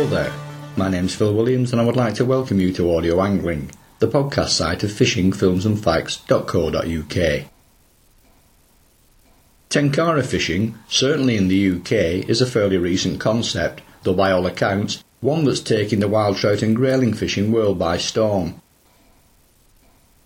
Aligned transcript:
Hello 0.00 0.12
there, 0.12 0.32
my 0.78 0.88
name's 0.88 1.14
Phil 1.14 1.34
Williams 1.34 1.72
and 1.72 1.80
I 1.80 1.84
would 1.84 1.94
like 1.94 2.14
to 2.14 2.24
welcome 2.24 2.58
you 2.58 2.72
to 2.72 2.96
Audio 2.96 3.20
Angling, 3.20 3.70
the 3.98 4.08
podcast 4.08 4.48
site 4.48 4.82
of 4.82 4.88
fishingfilmsandfacts.co.uk. 4.88 7.50
Tenkara 9.68 10.24
fishing, 10.24 10.78
certainly 10.88 11.36
in 11.36 11.48
the 11.48 11.72
UK, 11.72 11.92
is 12.30 12.40
a 12.40 12.46
fairly 12.46 12.78
recent 12.78 13.20
concept, 13.20 13.82
though 14.02 14.14
by 14.14 14.32
all 14.32 14.46
accounts, 14.46 15.04
one 15.20 15.44
that's 15.44 15.60
taking 15.60 16.00
the 16.00 16.08
wild 16.08 16.38
trout 16.38 16.62
and 16.62 16.74
grayling 16.74 17.12
fishing 17.12 17.52
world 17.52 17.78
by 17.78 17.98
storm. 17.98 18.62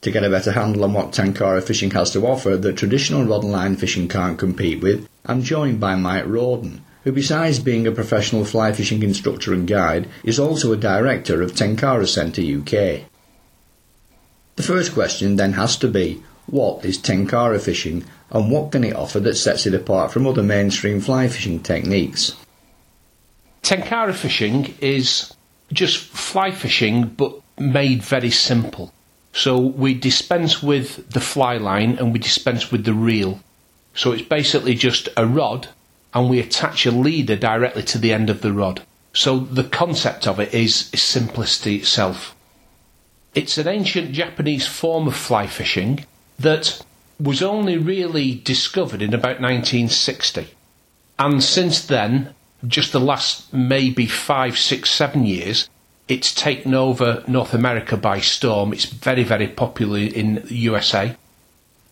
To 0.02 0.12
get 0.12 0.22
a 0.22 0.30
better 0.30 0.52
handle 0.52 0.84
on 0.84 0.92
what 0.92 1.10
Tenkara 1.10 1.60
fishing 1.60 1.90
has 1.90 2.12
to 2.12 2.24
offer 2.28 2.56
that 2.56 2.76
traditional 2.76 3.24
rod 3.24 3.42
and 3.42 3.50
line 3.50 3.74
fishing 3.74 4.06
can't 4.06 4.38
compete 4.38 4.80
with, 4.80 5.08
I'm 5.26 5.42
joined 5.42 5.80
by 5.80 5.96
Mike 5.96 6.26
Roden, 6.26 6.84
who 7.04 7.12
besides 7.12 7.58
being 7.58 7.86
a 7.86 7.92
professional 7.92 8.44
fly 8.44 8.72
fishing 8.72 9.02
instructor 9.02 9.52
and 9.52 9.68
guide, 9.68 10.08
is 10.24 10.40
also 10.40 10.72
a 10.72 10.76
director 10.76 11.42
of 11.42 11.52
Tenkara 11.52 12.08
Centre 12.08 12.42
UK. 12.42 13.06
The 14.56 14.62
first 14.62 14.94
question 14.94 15.36
then 15.36 15.52
has 15.52 15.76
to 15.78 15.88
be, 15.88 16.22
what 16.46 16.84
is 16.84 16.98
Tenkara 16.98 17.60
fishing 17.60 18.04
and 18.30 18.50
what 18.50 18.72
can 18.72 18.84
it 18.84 18.96
offer 18.96 19.20
that 19.20 19.36
sets 19.36 19.66
it 19.66 19.74
apart 19.74 20.12
from 20.12 20.26
other 20.26 20.42
mainstream 20.42 21.00
fly 21.00 21.28
fishing 21.28 21.60
techniques? 21.60 22.34
Tenkara 23.62 24.14
fishing 24.14 24.74
is 24.80 25.32
just 25.72 25.98
fly 25.98 26.50
fishing 26.50 27.06
but 27.06 27.34
made 27.58 28.02
very 28.02 28.30
simple. 28.30 28.92
So 29.32 29.58
we 29.58 29.94
dispense 29.94 30.62
with 30.62 31.10
the 31.10 31.20
fly 31.20 31.56
line 31.56 31.98
and 31.98 32.12
we 32.12 32.18
dispense 32.18 32.70
with 32.70 32.84
the 32.84 32.94
reel. 32.94 33.40
So 33.94 34.12
it's 34.12 34.22
basically 34.22 34.74
just 34.74 35.08
a 35.16 35.26
rod 35.26 35.68
and 36.14 36.30
we 36.30 36.38
attach 36.38 36.86
a 36.86 36.90
leader 36.90 37.36
directly 37.36 37.82
to 37.82 37.98
the 37.98 38.12
end 38.12 38.30
of 38.30 38.40
the 38.40 38.52
rod. 38.52 38.82
So 39.12 39.38
the 39.38 39.64
concept 39.64 40.26
of 40.26 40.40
it 40.40 40.54
is, 40.54 40.90
simplicity 40.94 41.76
itself. 41.76 42.34
It's 43.34 43.58
an 43.58 43.68
ancient 43.68 44.12
Japanese 44.12 44.66
form 44.66 45.08
of 45.08 45.16
fly 45.16 45.46
fishing 45.46 46.06
that 46.38 46.84
was 47.20 47.42
only 47.42 47.76
really 47.76 48.34
discovered 48.34 49.02
in 49.02 49.14
about 49.14 49.40
1960. 49.40 50.48
And 51.18 51.42
since 51.42 51.84
then, 51.84 52.34
just 52.66 52.92
the 52.92 53.00
last 53.00 53.52
maybe 53.52 54.06
five, 54.06 54.58
six, 54.58 54.90
seven 54.90 55.26
years, 55.26 55.68
it's 56.08 56.34
taken 56.34 56.74
over 56.74 57.24
North 57.26 57.54
America 57.54 57.96
by 57.96 58.20
storm. 58.20 58.72
It's 58.72 58.84
very, 58.84 59.24
very 59.24 59.48
popular 59.48 59.98
in 59.98 60.36
the 60.46 60.56
USA. 60.56 61.16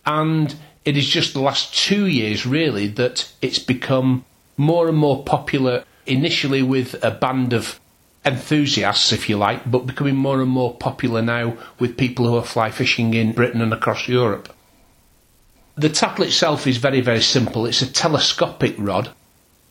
And 0.05 0.55
it 0.85 0.97
is 0.97 1.07
just 1.07 1.33
the 1.33 1.41
last 1.41 1.73
two 1.73 2.05
years, 2.05 2.45
really, 2.45 2.87
that 2.87 3.31
it's 3.41 3.59
become 3.59 4.25
more 4.57 4.87
and 4.87 4.97
more 4.97 5.23
popular, 5.23 5.83
initially 6.05 6.61
with 6.61 7.01
a 7.03 7.11
band 7.11 7.53
of 7.53 7.79
enthusiasts, 8.25 9.11
if 9.11 9.29
you 9.29 9.37
like, 9.37 9.69
but 9.69 9.85
becoming 9.85 10.15
more 10.15 10.41
and 10.41 10.49
more 10.49 10.75
popular 10.75 11.21
now 11.21 11.57
with 11.79 11.97
people 11.97 12.27
who 12.27 12.35
are 12.35 12.43
fly 12.43 12.69
fishing 12.69 13.13
in 13.13 13.33
Britain 13.33 13.61
and 13.61 13.73
across 13.73 14.07
Europe. 14.07 14.53
The 15.75 15.89
tackle 15.89 16.25
itself 16.25 16.67
is 16.67 16.77
very, 16.77 17.01
very 17.01 17.21
simple. 17.21 17.65
It's 17.65 17.81
a 17.81 17.91
telescopic 17.91 18.75
rod, 18.77 19.09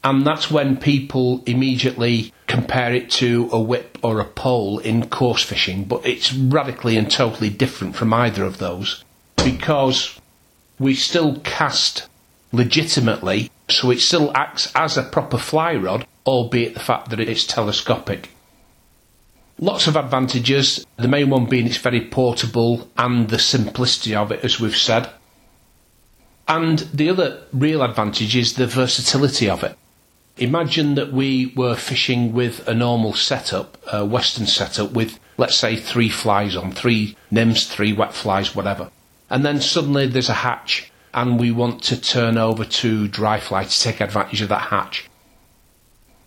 and 0.03 0.27
that's 0.27 0.51
when 0.51 0.77
people 0.77 1.43
immediately 1.47 2.33
compare 2.47 2.93
it 2.93 3.11
to 3.11 3.49
a 3.53 3.61
whip 3.61 3.99
or 4.03 4.19
a 4.19 4.25
pole 4.25 4.79
in 4.81 5.09
coarse 5.09 5.43
fishing, 5.43 5.85
but 5.85 6.05
it's 6.05 6.33
radically 6.33 6.97
and 6.97 7.11
totally 7.11 7.51
different 7.51 7.95
from 7.95 8.13
either 8.13 8.45
of 8.45 8.59
those 8.59 9.05
because 9.37 10.21
we 10.83 10.95
still 10.95 11.37
cast 11.45 12.09
legitimately, 12.51 13.51
so 13.71 13.91
it 13.91 14.01
still 14.01 14.33
acts 14.35 14.71
as 14.75 14.97
a 14.97 15.03
proper 15.05 15.39
fly 15.39 15.77
rod, 15.77 16.05
albeit 16.27 16.75
the 16.75 16.81
fact 16.81 17.11
that 17.11 17.21
it's 17.21 17.47
telescopic. 17.47 18.31
Lots 19.61 19.87
of 19.87 19.97
advantages, 19.97 20.85
the 20.97 21.07
main 21.07 21.31
one 21.31 21.47
being 21.47 21.67
it's 21.67 21.77
very 21.77 22.01
portable 22.01 22.91
and 22.99 23.29
the 23.29 23.39
simplicity 23.39 24.15
of 24.17 24.33
it, 24.33 24.45
as 24.45 24.59
we've 24.59 24.77
said. 24.77 25.09
And 26.49 26.81
the 26.81 27.11
other 27.11 27.45
real 27.53 27.83
advantage 27.83 28.35
is 28.35 28.55
the 28.55 28.67
versatility 28.67 29.49
of 29.49 29.63
it. 29.63 29.79
Imagine 30.37 30.97
that 30.97 31.13
we 31.13 31.53
were 31.55 31.77
fishing 31.77 32.33
with 32.33 32.67
a 32.67 32.75
normal 32.75 33.13
setup, 33.13 33.79
a 33.93 34.05
Western 34.05 34.47
setup, 34.47 34.91
with 34.91 35.21
let's 35.37 35.57
say 35.57 35.77
three 35.77 36.09
flies 36.09 36.57
on, 36.57 36.73
three 36.73 37.17
nymphs, 37.31 37.69
three 37.69 37.93
wet 37.93 38.13
flies, 38.13 38.57
whatever 38.57 38.91
and 39.33 39.47
then 39.47 39.63
suddenly 39.63 40.07
there's 40.07 40.29
a 40.29 40.35
hatch 40.35 40.93
and 41.15 41.41
we 41.41 41.51
want 41.51 41.83
to 41.83 41.99
turn 41.99 42.37
over 42.37 42.67
to 42.67 43.09
dry 43.09 43.41
fly 43.41 43.65
to 43.65 43.81
take 43.81 43.99
advantage 43.99 44.43
of 44.43 44.51
that 44.51 44.69
hatch. 44.69 45.09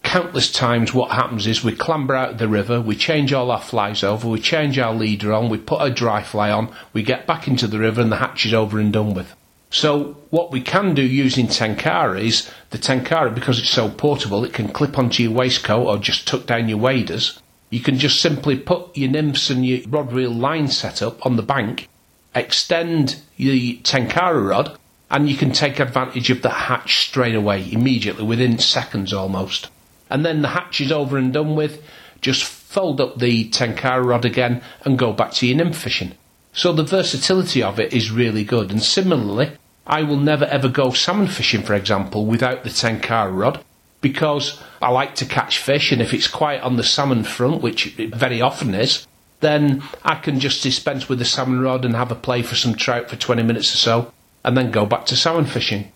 Countless 0.02 0.52
times 0.52 0.92
what 0.92 1.12
happens 1.12 1.46
is 1.46 1.64
we 1.64 1.76
clamber 1.76 2.16
out 2.16 2.32
of 2.32 2.38
the 2.40 2.48
river, 2.48 2.82
we 2.82 2.96
change 2.96 3.32
all 3.32 3.52
our 3.52 3.62
flies 3.62 4.04
over, 4.04 4.28
we 4.28 4.40
change 4.40 4.80
our 4.80 4.94
leader 4.94 5.34
on, 5.34 5.50
we 5.50 5.60
put 5.60 5.84
a 5.84 5.92
dry 5.92 6.24
fly 6.24 6.50
on, 6.50 6.76
we 6.94 7.04
get 7.04 7.28
back 7.28 7.48
into 7.48 7.68
the 7.68 7.78
river 7.78 8.02
and 8.02 8.12
the 8.12 8.18
hatch 8.18 8.44
is 8.44 8.56
over 8.56 8.80
and 8.80 8.92
done 8.92 9.14
with. 9.14 9.36
So 9.70 10.18
what 10.32 10.52
we 10.52 10.62
can 10.62 10.96
do 10.96 11.04
using 11.04 11.46
Tenkara 11.46 12.20
is 12.20 12.50
the 12.72 12.80
Tenkara, 12.80 13.36
because 13.36 13.60
it's 13.60 13.70
so 13.70 13.88
portable, 13.88 14.44
it 14.44 14.54
can 14.54 14.70
clip 14.70 14.98
onto 14.98 15.22
your 15.22 15.32
waistcoat 15.32 15.86
or 15.86 16.00
just 16.00 16.28
tuck 16.28 16.48
down 16.48 16.70
your 16.70 16.80
waders. 16.80 17.40
You 17.70 17.82
can 17.82 18.00
just 18.00 18.20
simply 18.20 18.58
put 18.58 18.98
your 18.98 19.12
nymphs 19.12 19.52
and 19.52 19.64
your 19.64 19.88
rod 19.90 20.12
reel 20.12 20.32
line 20.32 20.70
setup 20.70 21.24
on 21.24 21.36
the 21.36 21.44
bank 21.44 21.88
extend 22.36 23.22
the 23.38 23.78
Tenkara 23.80 24.50
rod, 24.50 24.78
and 25.10 25.30
you 25.30 25.36
can 25.36 25.52
take 25.52 25.80
advantage 25.80 26.30
of 26.30 26.42
the 26.42 26.50
hatch 26.50 27.08
straight 27.08 27.36
away, 27.36 27.72
immediately, 27.72 28.24
within 28.24 28.60
seconds 28.60 29.14
almost. 29.14 29.70
And 30.10 30.26
then 30.26 30.42
the 30.42 30.50
hatch 30.50 30.82
is 30.82 30.92
over 30.92 31.18
and 31.18 31.34
done 31.34 31.56
with, 31.56 31.84
just 32.22 32.44
fold 32.44 33.00
up 33.00 33.20
the 33.20 33.50
Tenkara 33.50 34.04
rod 34.04 34.26
again 34.26 34.62
and 34.84 35.00
go 35.00 35.14
back 35.14 35.32
to 35.34 35.48
your 35.48 35.58
nymph 35.58 35.78
fishing. 35.78 36.14
So 36.54 36.72
the 36.72 36.84
versatility 36.84 37.64
of 37.64 37.80
it 37.80 37.94
is 37.94 38.12
really 38.12 38.44
good. 38.44 38.72
And 38.72 38.82
similarly, 38.82 39.52
I 39.88 40.04
will 40.04 40.18
never 40.18 40.46
ever 40.46 40.70
go 40.70 40.92
salmon 40.92 41.28
fishing, 41.28 41.64
for 41.64 41.74
example, 41.74 42.26
without 42.26 42.64
the 42.64 42.70
Tenkara 42.70 43.36
rod 43.36 43.64
because 44.06 44.62
I 44.84 44.92
like 44.92 45.16
to 45.16 45.26
catch 45.26 45.58
fish, 45.58 45.92
and 45.92 46.00
if 46.00 46.14
it's 46.14 46.28
quiet 46.28 46.62
on 46.62 46.76
the 46.76 46.84
salmon 46.84 47.24
front, 47.24 47.64
which 47.64 47.98
it 48.00 48.14
very 48.14 48.40
often 48.40 48.76
is, 48.76 49.08
then 49.46 49.84
I 50.04 50.16
can 50.16 50.40
just 50.40 50.64
dispense 50.64 51.08
with 51.08 51.20
the 51.20 51.26
salmon 51.26 51.62
rod 51.62 51.86
and 51.86 51.96
have 51.96 52.12
a 52.12 52.16
play 52.16 52.42
for 52.42 52.56
some 52.56 52.74
trout 52.74 53.10
for 53.10 53.16
20 53.16 53.44
minutes 53.44 53.74
or 53.76 53.78
so, 53.78 54.12
and 54.44 54.58
then 54.58 54.72
go 54.72 54.86
back 54.86 55.06
to 55.08 55.16
salmon 55.16 55.46
fishing. 55.46 55.92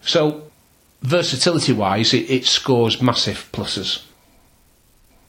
So, 0.00 0.50
versatility 1.02 1.72
wise, 1.72 2.14
it, 2.14 2.30
it 2.30 2.46
scores 2.46 3.02
massive 3.02 3.50
pluses. 3.52 4.04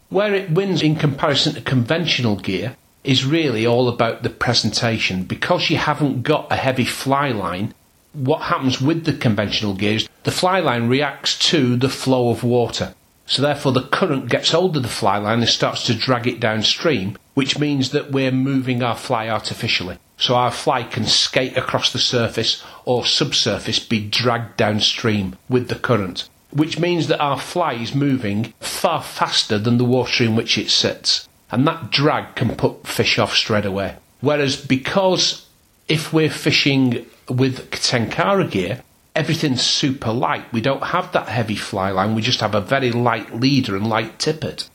Where 0.10 0.34
it 0.34 0.52
wins 0.52 0.82
in 0.82 0.96
comparison 0.96 1.56
to 1.56 1.62
conventional 1.62 2.38
gear 2.38 2.78
is 3.04 3.26
really 3.26 3.66
all 3.66 3.90
about 3.90 4.24
the 4.24 4.30
presentation. 4.30 5.24
Because 5.24 5.70
you 5.70 5.78
haven't 5.78 6.24
got 6.24 6.52
a 6.52 6.56
heavy 6.56 6.86
fly 6.86 7.32
line, 7.32 7.74
what 8.14 8.44
happens 8.44 8.82
with 8.82 9.06
the 9.06 9.14
conventional 9.14 9.74
gear 9.74 9.96
is 9.96 10.10
the 10.24 10.32
fly 10.32 10.60
line 10.60 10.88
reacts 10.88 11.38
to 11.50 11.76
the 11.78 11.90
flow 11.90 12.30
of 12.30 12.44
water. 12.44 12.94
So 13.26 13.42
therefore 13.42 13.72
the 13.72 13.84
current 13.84 14.30
gets 14.30 14.52
hold 14.52 14.76
of 14.76 14.84
the 14.84 14.90
fly 14.90 15.18
line 15.18 15.40
and 15.40 15.48
starts 15.48 15.86
to 15.86 15.96
drag 15.96 16.28
it 16.28 16.40
downstream, 16.40 17.18
which 17.34 17.58
means 17.58 17.92
that 17.92 18.12
we're 18.12 18.32
moving 18.32 18.84
our 18.84 18.96
fly 18.96 19.30
artificially. 19.30 19.98
So 20.18 20.36
our 20.36 20.52
fly 20.52 20.84
can 20.84 21.06
skate 21.06 21.58
across 21.58 21.92
the 21.92 22.00
surface 22.00 22.64
or 22.86 23.06
subsurface 23.06 23.80
be 23.80 24.08
dragged 24.08 24.58
downstream 24.58 25.38
with 25.50 25.68
the 25.68 25.76
current, 25.76 26.30
which 26.52 26.78
means 26.78 27.08
that 27.08 27.20
our 27.20 27.40
fly 27.40 27.74
is 27.74 27.96
moving 27.96 28.54
far 28.60 29.02
faster 29.02 29.58
than 29.58 29.78
the 29.78 29.86
water 29.86 30.24
in 30.24 30.36
which 30.36 30.58
it 30.58 30.70
sits. 30.70 31.28
And 31.50 31.68
that 31.68 31.92
drag 31.92 32.36
can 32.36 32.56
put 32.56 32.88
fish 32.88 33.18
off 33.18 33.34
straight 33.34 33.66
away. 33.66 33.96
Whereas 34.20 34.56
because 34.56 35.48
if 35.88 36.14
we're 36.14 36.30
fishing 36.30 37.06
with 37.28 37.72
Tenkara 37.72 38.50
gear, 38.50 38.84
everything's 39.16 39.64
super 39.64 40.12
light. 40.12 40.52
We 40.54 40.62
don't 40.62 40.84
have 40.84 41.12
that 41.14 41.28
heavy 41.28 41.56
fly 41.56 41.92
line, 41.92 42.16
we 42.16 42.22
just 42.22 42.42
have 42.42 42.56
a 42.56 42.62
very 42.62 42.92
light 42.92 43.36
leader 43.40 43.76
and 43.76 43.88
light 43.88 44.20
tippet. 44.20 44.70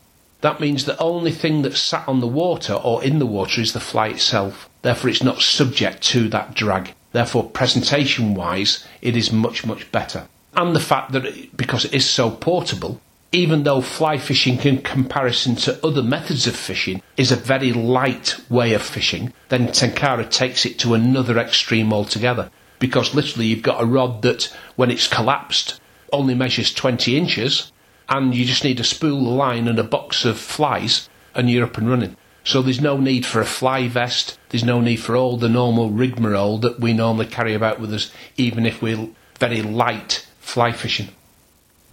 That 0.46 0.60
means 0.60 0.84
the 0.84 0.96
only 1.00 1.32
thing 1.32 1.62
that's 1.62 1.82
sat 1.82 2.06
on 2.06 2.20
the 2.20 2.28
water 2.28 2.75
or 2.75 3.02
in 3.02 3.19
the 3.19 3.26
water 3.26 3.60
is 3.60 3.72
the 3.72 3.81
fly 3.81 4.10
itself. 4.10 4.70
Therefore, 4.82 5.10
it's 5.10 5.25
not 5.25 5.43
subject 5.43 6.02
to 6.14 6.28
that 6.28 6.54
drag. 6.54 6.94
Therefore, 7.10 7.50
presentation 7.50 8.32
wise, 8.32 8.87
it 9.02 9.16
is 9.16 9.32
much, 9.32 9.66
much 9.66 9.90
better. 9.90 10.28
And 10.54 10.72
the 10.72 10.78
fact 10.78 11.10
that 11.10 11.25
it, 11.26 11.56
because 11.56 11.84
it 11.84 11.93
is 11.93 12.08
so 12.08 12.31
portable, 12.31 13.00
even 13.32 13.64
though 13.64 13.81
fly 13.81 14.19
fishing 14.19 14.60
in 14.60 14.82
comparison 14.82 15.56
to 15.56 15.84
other 15.84 16.00
methods 16.00 16.46
of 16.46 16.54
fishing 16.54 17.02
is 17.16 17.32
a 17.32 17.42
very 17.52 17.72
light 17.72 18.37
way 18.49 18.72
of 18.72 18.82
fishing, 18.82 19.32
then 19.49 19.66
Tenkara 19.66 20.31
takes 20.31 20.64
it 20.64 20.78
to 20.78 20.94
another 20.94 21.40
extreme 21.40 21.92
altogether 21.92 22.52
because 22.78 23.16
literally 23.16 23.46
you've 23.46 23.64
got 23.64 23.82
a 23.82 23.84
rod 23.84 24.22
that, 24.22 24.44
when 24.76 24.92
it's 24.92 25.08
collapsed, 25.08 25.81
only 26.12 26.37
measures 26.37 26.72
20 26.72 27.16
inches, 27.16 27.72
and 28.08 28.34
you 28.34 28.44
just 28.44 28.64
need 28.64 28.80
a 28.80 28.84
spool 28.84 29.26
of 29.26 29.34
line 29.34 29.68
and 29.68 29.78
a 29.78 29.84
box 29.84 30.24
of 30.24 30.38
flies, 30.38 31.08
and 31.34 31.50
you're 31.50 31.66
up 31.66 31.78
and 31.78 31.88
running. 31.88 32.16
So 32.44 32.62
there's 32.62 32.80
no 32.80 32.96
need 32.96 33.26
for 33.26 33.40
a 33.40 33.46
fly 33.46 33.88
vest. 33.88 34.38
There's 34.50 34.62
no 34.64 34.80
need 34.80 34.96
for 34.96 35.16
all 35.16 35.36
the 35.36 35.48
normal 35.48 35.90
rigmarole 35.90 36.58
that 36.58 36.78
we 36.78 36.92
normally 36.92 37.26
carry 37.26 37.54
about 37.54 37.80
with 37.80 37.92
us, 37.92 38.12
even 38.36 38.64
if 38.64 38.80
we're 38.80 39.08
very 39.38 39.62
light 39.62 40.26
fly 40.38 40.70
fishing. 40.70 41.08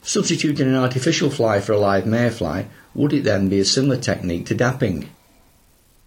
Substituting 0.03 0.67
an 0.67 0.75
artificial 0.75 1.31
fly 1.31 1.59
for 1.59 1.71
a 1.71 1.79
live 1.79 2.05
mayfly, 2.05 2.67
would 2.93 3.13
it 3.13 3.23
then 3.23 3.49
be 3.49 3.59
a 3.59 3.65
similar 3.65 3.97
technique 3.97 4.45
to 4.45 4.55
dapping? 4.55 5.07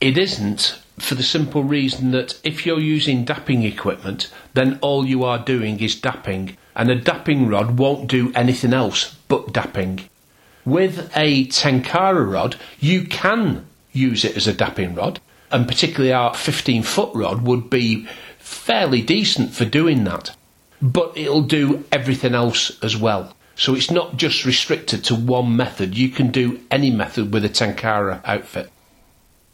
It 0.00 0.16
isn't 0.16 0.80
for 0.98 1.14
the 1.14 1.22
simple 1.22 1.64
reason 1.64 2.12
that 2.12 2.38
if 2.44 2.64
you're 2.64 2.78
using 2.78 3.24
dapping 3.24 3.64
equipment, 3.64 4.30
then 4.54 4.78
all 4.80 5.04
you 5.04 5.24
are 5.24 5.38
doing 5.38 5.80
is 5.80 5.96
dapping, 5.96 6.56
and 6.76 6.90
a 6.90 7.00
dapping 7.00 7.50
rod 7.50 7.78
won't 7.78 8.06
do 8.06 8.30
anything 8.34 8.74
else 8.74 9.16
but 9.28 9.48
dapping. 9.48 10.04
With 10.64 11.10
a 11.16 11.46
Tenkara 11.46 12.30
rod, 12.30 12.56
you 12.78 13.04
can 13.06 13.66
use 13.92 14.24
it 14.24 14.36
as 14.36 14.46
a 14.46 14.52
dapping 14.52 14.96
rod, 14.96 15.18
and 15.50 15.66
particularly 15.66 16.12
our 16.12 16.34
15 16.34 16.82
foot 16.82 17.14
rod 17.14 17.42
would 17.42 17.70
be 17.70 18.06
fairly 18.38 19.00
decent 19.00 19.54
for 19.54 19.64
doing 19.64 20.04
that. 20.04 20.36
But 20.82 21.16
it'll 21.16 21.42
do 21.42 21.84
everything 21.90 22.34
else 22.34 22.78
as 22.82 22.96
well. 22.96 23.34
So 23.54 23.74
it's 23.74 23.90
not 23.90 24.18
just 24.18 24.44
restricted 24.44 25.02
to 25.04 25.14
one 25.14 25.56
method. 25.56 25.96
You 25.96 26.10
can 26.10 26.30
do 26.30 26.60
any 26.70 26.90
method 26.90 27.32
with 27.32 27.44
a 27.46 27.48
Tenkara 27.48 28.20
outfit. 28.24 28.70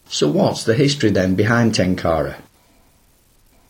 So 0.09 0.29
what's 0.29 0.65
the 0.65 0.75
history 0.75 1.11
then 1.11 1.37
behind 1.37 1.75
Tenkara? 1.75 2.37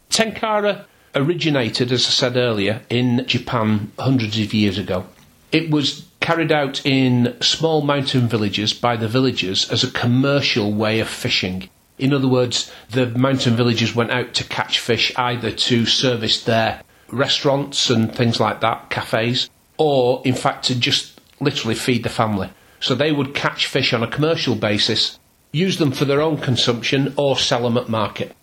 Tenkara 0.08 0.86
originated, 1.14 1.92
as 1.92 2.06
I 2.06 2.10
said 2.10 2.36
earlier, 2.36 2.82
in 2.88 3.24
Japan 3.26 3.92
hundreds 3.98 4.38
of 4.38 4.54
years 4.54 4.78
ago. 4.78 5.06
It 5.50 5.70
was 5.70 6.06
carried 6.20 6.52
out 6.52 6.84
in 6.86 7.36
small 7.42 7.82
mountain 7.82 8.28
villages 8.28 8.72
by 8.72 8.96
the 8.96 9.08
villagers 9.08 9.70
as 9.70 9.84
a 9.84 9.90
commercial 9.90 10.72
way 10.72 11.00
of 11.00 11.08
fishing. 11.08 11.68
In 11.98 12.14
other 12.14 12.28
words, 12.28 12.72
the 12.90 13.06
mountain 13.06 13.54
villagers 13.54 13.94
went 13.94 14.10
out 14.10 14.32
to 14.34 14.44
catch 14.44 14.78
fish 14.78 15.12
either 15.16 15.50
to 15.50 15.84
service 15.84 16.42
their 16.42 16.82
restaurants 17.10 17.90
and 17.90 18.14
things 18.14 18.40
like 18.40 18.60
that, 18.60 18.88
cafes, 18.88 19.50
or 19.76 20.22
in 20.24 20.34
fact 20.34 20.64
to 20.66 20.78
just 20.78 21.20
literally 21.40 21.74
feed 21.74 22.02
the 22.02 22.08
family. 22.08 22.48
So 22.80 22.94
they 22.94 23.12
would 23.12 23.34
catch 23.34 23.66
fish 23.66 23.92
on 23.92 24.02
a 24.02 24.10
commercial 24.10 24.54
basis, 24.54 25.18
use 25.52 25.76
them 25.76 25.92
for 25.92 26.04
their 26.04 26.22
own 26.22 26.38
consumption, 26.38 27.12
or 27.16 27.36
sell 27.36 27.62
them 27.62 27.76
at 27.76 27.88
market. 27.88 28.34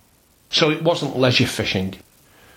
So 0.49 0.69
it 0.69 0.83
wasn't 0.83 1.17
leisure 1.17 1.47
fishing. 1.47 1.95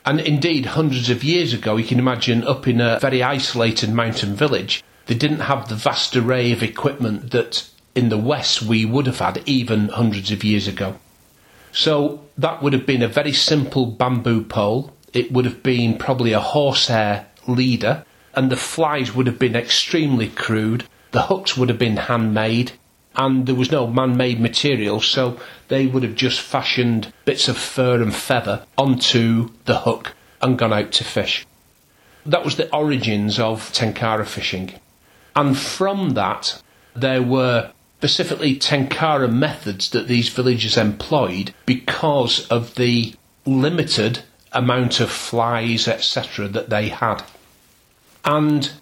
And 0.04 0.20
indeed, 0.20 0.66
hundreds 0.66 1.10
of 1.10 1.22
years 1.22 1.52
ago, 1.52 1.76
you 1.76 1.84
can 1.84 1.98
imagine 1.98 2.44
up 2.44 2.66
in 2.66 2.80
a 2.80 2.98
very 3.00 3.22
isolated 3.22 3.90
mountain 3.92 4.34
village, 4.34 4.82
they 5.06 5.14
didn't 5.14 5.40
have 5.40 5.68
the 5.68 5.74
vast 5.74 6.16
array 6.16 6.52
of 6.52 6.62
equipment 6.62 7.30
that 7.30 7.68
in 7.94 8.08
the 8.08 8.18
West 8.18 8.62
we 8.62 8.84
would 8.84 9.06
have 9.06 9.18
had 9.18 9.42
even 9.46 9.88
hundreds 9.88 10.30
of 10.30 10.42
years 10.42 10.66
ago. 10.66 10.96
So 11.72 12.22
that 12.36 12.62
would 12.62 12.72
have 12.72 12.86
been 12.86 13.02
a 13.02 13.08
very 13.08 13.32
simple 13.32 13.86
bamboo 13.86 14.44
pole. 14.44 14.92
It 15.12 15.32
would 15.32 15.44
have 15.44 15.62
been 15.62 15.98
probably 15.98 16.32
a 16.32 16.40
horsehair 16.40 17.26
leader 17.46 18.04
and 18.34 18.50
the 18.50 18.56
flies 18.56 19.14
would 19.14 19.26
have 19.26 19.38
been 19.38 19.56
extremely 19.56 20.28
crude, 20.28 20.84
the 21.10 21.22
hooks 21.22 21.56
would 21.56 21.68
have 21.68 21.78
been 21.78 21.96
handmade, 21.96 22.72
and 23.16 23.46
there 23.46 23.54
was 23.54 23.70
no 23.70 23.86
man 23.86 24.16
made 24.16 24.40
material, 24.40 25.00
so 25.00 25.38
they 25.68 25.86
would 25.86 26.02
have 26.02 26.14
just 26.14 26.40
fashioned 26.40 27.12
bits 27.24 27.48
of 27.48 27.56
fur 27.56 28.00
and 28.00 28.14
feather 28.14 28.64
onto 28.76 29.50
the 29.64 29.80
hook 29.80 30.14
and 30.40 30.58
gone 30.58 30.72
out 30.72 30.92
to 30.92 31.04
fish. 31.04 31.46
That 32.24 32.44
was 32.44 32.56
the 32.56 32.72
origins 32.74 33.38
of 33.38 33.72
Tenkara 33.72 34.26
fishing. 34.26 34.72
And 35.34 35.58
from 35.58 36.10
that, 36.10 36.62
there 36.94 37.22
were 37.22 37.72
specifically 37.98 38.56
Tenkara 38.56 39.32
methods 39.32 39.90
that 39.90 40.08
these 40.08 40.28
villagers 40.28 40.76
employed 40.76 41.54
because 41.66 42.46
of 42.48 42.74
the 42.74 43.14
limited 43.46 44.20
amount 44.52 45.00
of 45.00 45.10
flies, 45.10 45.88
etc., 45.88 46.48
that 46.48 46.68
they 46.68 46.88
had. 46.88 47.22
And 48.24 48.72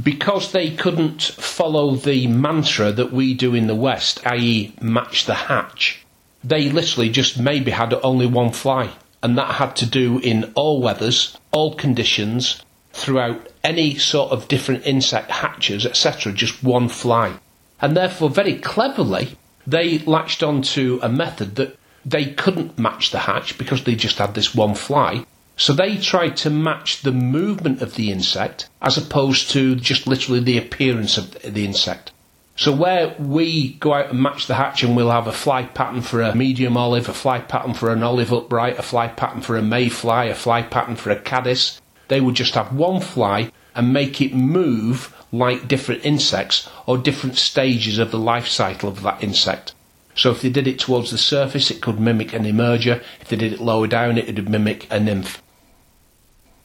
because 0.00 0.52
they 0.52 0.70
couldn't 0.70 1.22
follow 1.22 1.96
the 1.96 2.26
mantra 2.26 2.92
that 2.92 3.12
we 3.12 3.34
do 3.34 3.54
in 3.54 3.66
the 3.66 3.74
West, 3.74 4.26
i.e., 4.26 4.74
match 4.80 5.26
the 5.26 5.34
hatch, 5.34 6.04
they 6.42 6.70
literally 6.70 7.10
just 7.10 7.38
maybe 7.38 7.70
had 7.70 7.94
only 8.02 8.26
one 8.26 8.52
fly. 8.52 8.90
And 9.22 9.38
that 9.38 9.54
had 9.54 9.76
to 9.76 9.86
do 9.86 10.18
in 10.18 10.52
all 10.54 10.80
weathers, 10.80 11.38
all 11.52 11.74
conditions, 11.74 12.62
throughout 12.92 13.48
any 13.62 13.96
sort 13.96 14.32
of 14.32 14.48
different 14.48 14.86
insect 14.86 15.30
hatches, 15.30 15.86
etc., 15.86 16.32
just 16.32 16.62
one 16.62 16.88
fly. 16.88 17.34
And 17.80 17.96
therefore, 17.96 18.30
very 18.30 18.56
cleverly, 18.56 19.36
they 19.66 19.98
latched 19.98 20.42
onto 20.42 20.98
a 21.02 21.08
method 21.08 21.56
that 21.56 21.78
they 22.04 22.26
couldn't 22.26 22.78
match 22.78 23.10
the 23.10 23.20
hatch 23.20 23.58
because 23.58 23.84
they 23.84 23.94
just 23.94 24.18
had 24.18 24.34
this 24.34 24.54
one 24.54 24.74
fly. 24.74 25.24
So 25.56 25.72
they 25.72 25.96
tried 25.96 26.36
to 26.38 26.50
match 26.50 27.02
the 27.02 27.12
movement 27.12 27.82
of 27.82 27.94
the 27.94 28.10
insect 28.10 28.68
as 28.80 28.96
opposed 28.96 29.50
to 29.50 29.76
just 29.76 30.06
literally 30.06 30.40
the 30.40 30.58
appearance 30.58 31.18
of 31.18 31.32
the 31.42 31.64
insect. 31.64 32.10
So 32.56 32.70
where 32.70 33.14
we 33.18 33.74
go 33.74 33.94
out 33.94 34.10
and 34.10 34.22
match 34.22 34.46
the 34.46 34.54
hatch 34.54 34.82
and 34.82 34.94
we'll 34.94 35.10
have 35.10 35.26
a 35.26 35.32
fly 35.32 35.64
pattern 35.64 36.02
for 36.02 36.20
a 36.20 36.34
medium 36.34 36.76
olive, 36.76 37.08
a 37.08 37.14
fly 37.14 37.38
pattern 37.38 37.74
for 37.74 37.92
an 37.92 38.02
olive 38.02 38.32
upright, 38.32 38.78
a 38.78 38.82
fly 38.82 39.08
pattern 39.08 39.40
for 39.40 39.56
a 39.56 39.62
mayfly, 39.62 40.28
a 40.28 40.34
fly 40.34 40.62
pattern 40.62 40.96
for 40.96 41.10
a 41.10 41.18
caddis, 41.18 41.80
they 42.08 42.20
would 42.20 42.34
just 42.34 42.54
have 42.54 42.74
one 42.74 43.00
fly 43.00 43.50
and 43.74 43.92
make 43.92 44.20
it 44.20 44.34
move 44.34 45.14
like 45.32 45.66
different 45.66 46.04
insects 46.04 46.68
or 46.86 46.98
different 46.98 47.36
stages 47.36 47.98
of 47.98 48.10
the 48.10 48.18
life 48.18 48.48
cycle 48.48 48.88
of 48.88 49.02
that 49.02 49.22
insect. 49.22 49.74
So 50.14 50.30
if 50.30 50.42
they 50.42 50.50
did 50.50 50.66
it 50.66 50.78
towards 50.78 51.10
the 51.10 51.18
surface, 51.18 51.70
it 51.70 51.80
could 51.80 51.98
mimic 51.98 52.32
an 52.32 52.44
emerger. 52.44 53.02
If 53.20 53.28
they 53.28 53.36
did 53.36 53.52
it 53.52 53.60
lower 53.60 53.86
down, 53.86 54.18
it 54.18 54.26
would 54.26 54.48
mimic 54.48 54.86
a 54.90 55.00
nymph. 55.00 55.42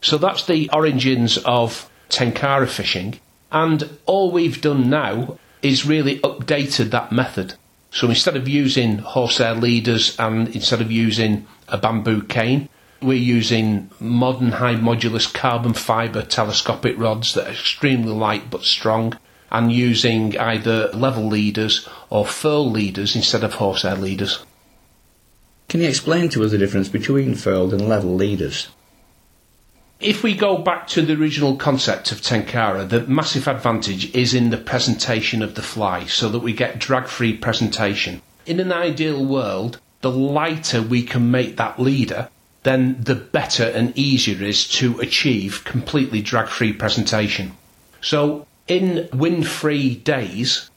So 0.01 0.17
that's 0.17 0.45
the 0.45 0.69
origins 0.73 1.37
of 1.39 1.89
Tenkara 2.09 2.67
fishing. 2.67 3.19
And 3.51 3.97
all 4.05 4.31
we've 4.31 4.61
done 4.61 4.89
now 4.89 5.39
is 5.61 5.85
really 5.85 6.19
updated 6.19 6.91
that 6.91 7.11
method. 7.11 7.55
So 7.91 8.09
instead 8.09 8.35
of 8.35 8.47
using 8.47 8.99
horsehair 8.99 9.55
leaders 9.55 10.15
and 10.19 10.53
instead 10.53 10.81
of 10.81 10.91
using 10.91 11.47
a 11.67 11.77
bamboo 11.77 12.23
cane, 12.23 12.69
we're 13.01 13.13
using 13.13 13.89
modern 13.99 14.51
high 14.53 14.75
modulus 14.75 15.31
carbon 15.33 15.73
fibre 15.73 16.23
telescopic 16.23 16.97
rods 16.97 17.33
that 17.33 17.47
are 17.47 17.51
extremely 17.51 18.11
light 18.11 18.49
but 18.49 18.63
strong 18.63 19.17
and 19.51 19.71
using 19.71 20.37
either 20.37 20.89
level 20.93 21.27
leaders 21.27 21.87
or 22.09 22.25
furl 22.25 22.69
leaders 22.69 23.15
instead 23.15 23.43
of 23.43 23.53
horsehair 23.53 23.95
leaders. 23.95 24.45
Can 25.69 25.81
you 25.81 25.89
explain 25.89 26.29
to 26.29 26.43
us 26.43 26.51
the 26.51 26.57
difference 26.57 26.89
between 26.89 27.35
furled 27.35 27.73
and 27.73 27.89
level 27.89 28.15
leaders? 28.15 28.69
If 29.99 30.21
we 30.21 30.35
go 30.35 30.59
back 30.59 30.87
to 30.89 31.01
the 31.01 31.13
original 31.13 31.55
concept 31.55 32.11
of 32.11 32.21
Tenkara, 32.21 32.87
the 32.87 33.01
massive 33.07 33.47
advantage 33.47 34.13
is 34.15 34.33
in 34.33 34.51
the 34.51 34.57
presentation 34.57 35.41
of 35.41 35.55
the 35.55 35.63
fly 35.63 36.05
so 36.05 36.29
that 36.29 36.39
we 36.39 36.53
get 36.53 36.79
drag 36.79 37.07
free 37.07 37.35
presentation. 37.35 38.21
In 38.45 38.59
an 38.59 38.71
ideal 38.71 39.25
world, 39.25 39.79
the 40.01 40.11
lighter 40.11 40.81
we 40.81 41.01
can 41.01 41.31
make 41.31 41.57
that 41.57 41.79
leader, 41.79 42.29
then 42.63 43.01
the 43.01 43.15
better 43.15 43.63
and 43.63 43.97
easier 43.97 44.35
it 44.35 44.47
is 44.47 44.67
to 44.67 44.99
achieve 44.99 45.63
completely 45.63 46.21
drag 46.21 46.47
free 46.47 46.73
presentation. 46.73 47.57
So 47.99 48.45
in 48.67 49.09
wind-free 49.13 49.95
days, 49.97 50.69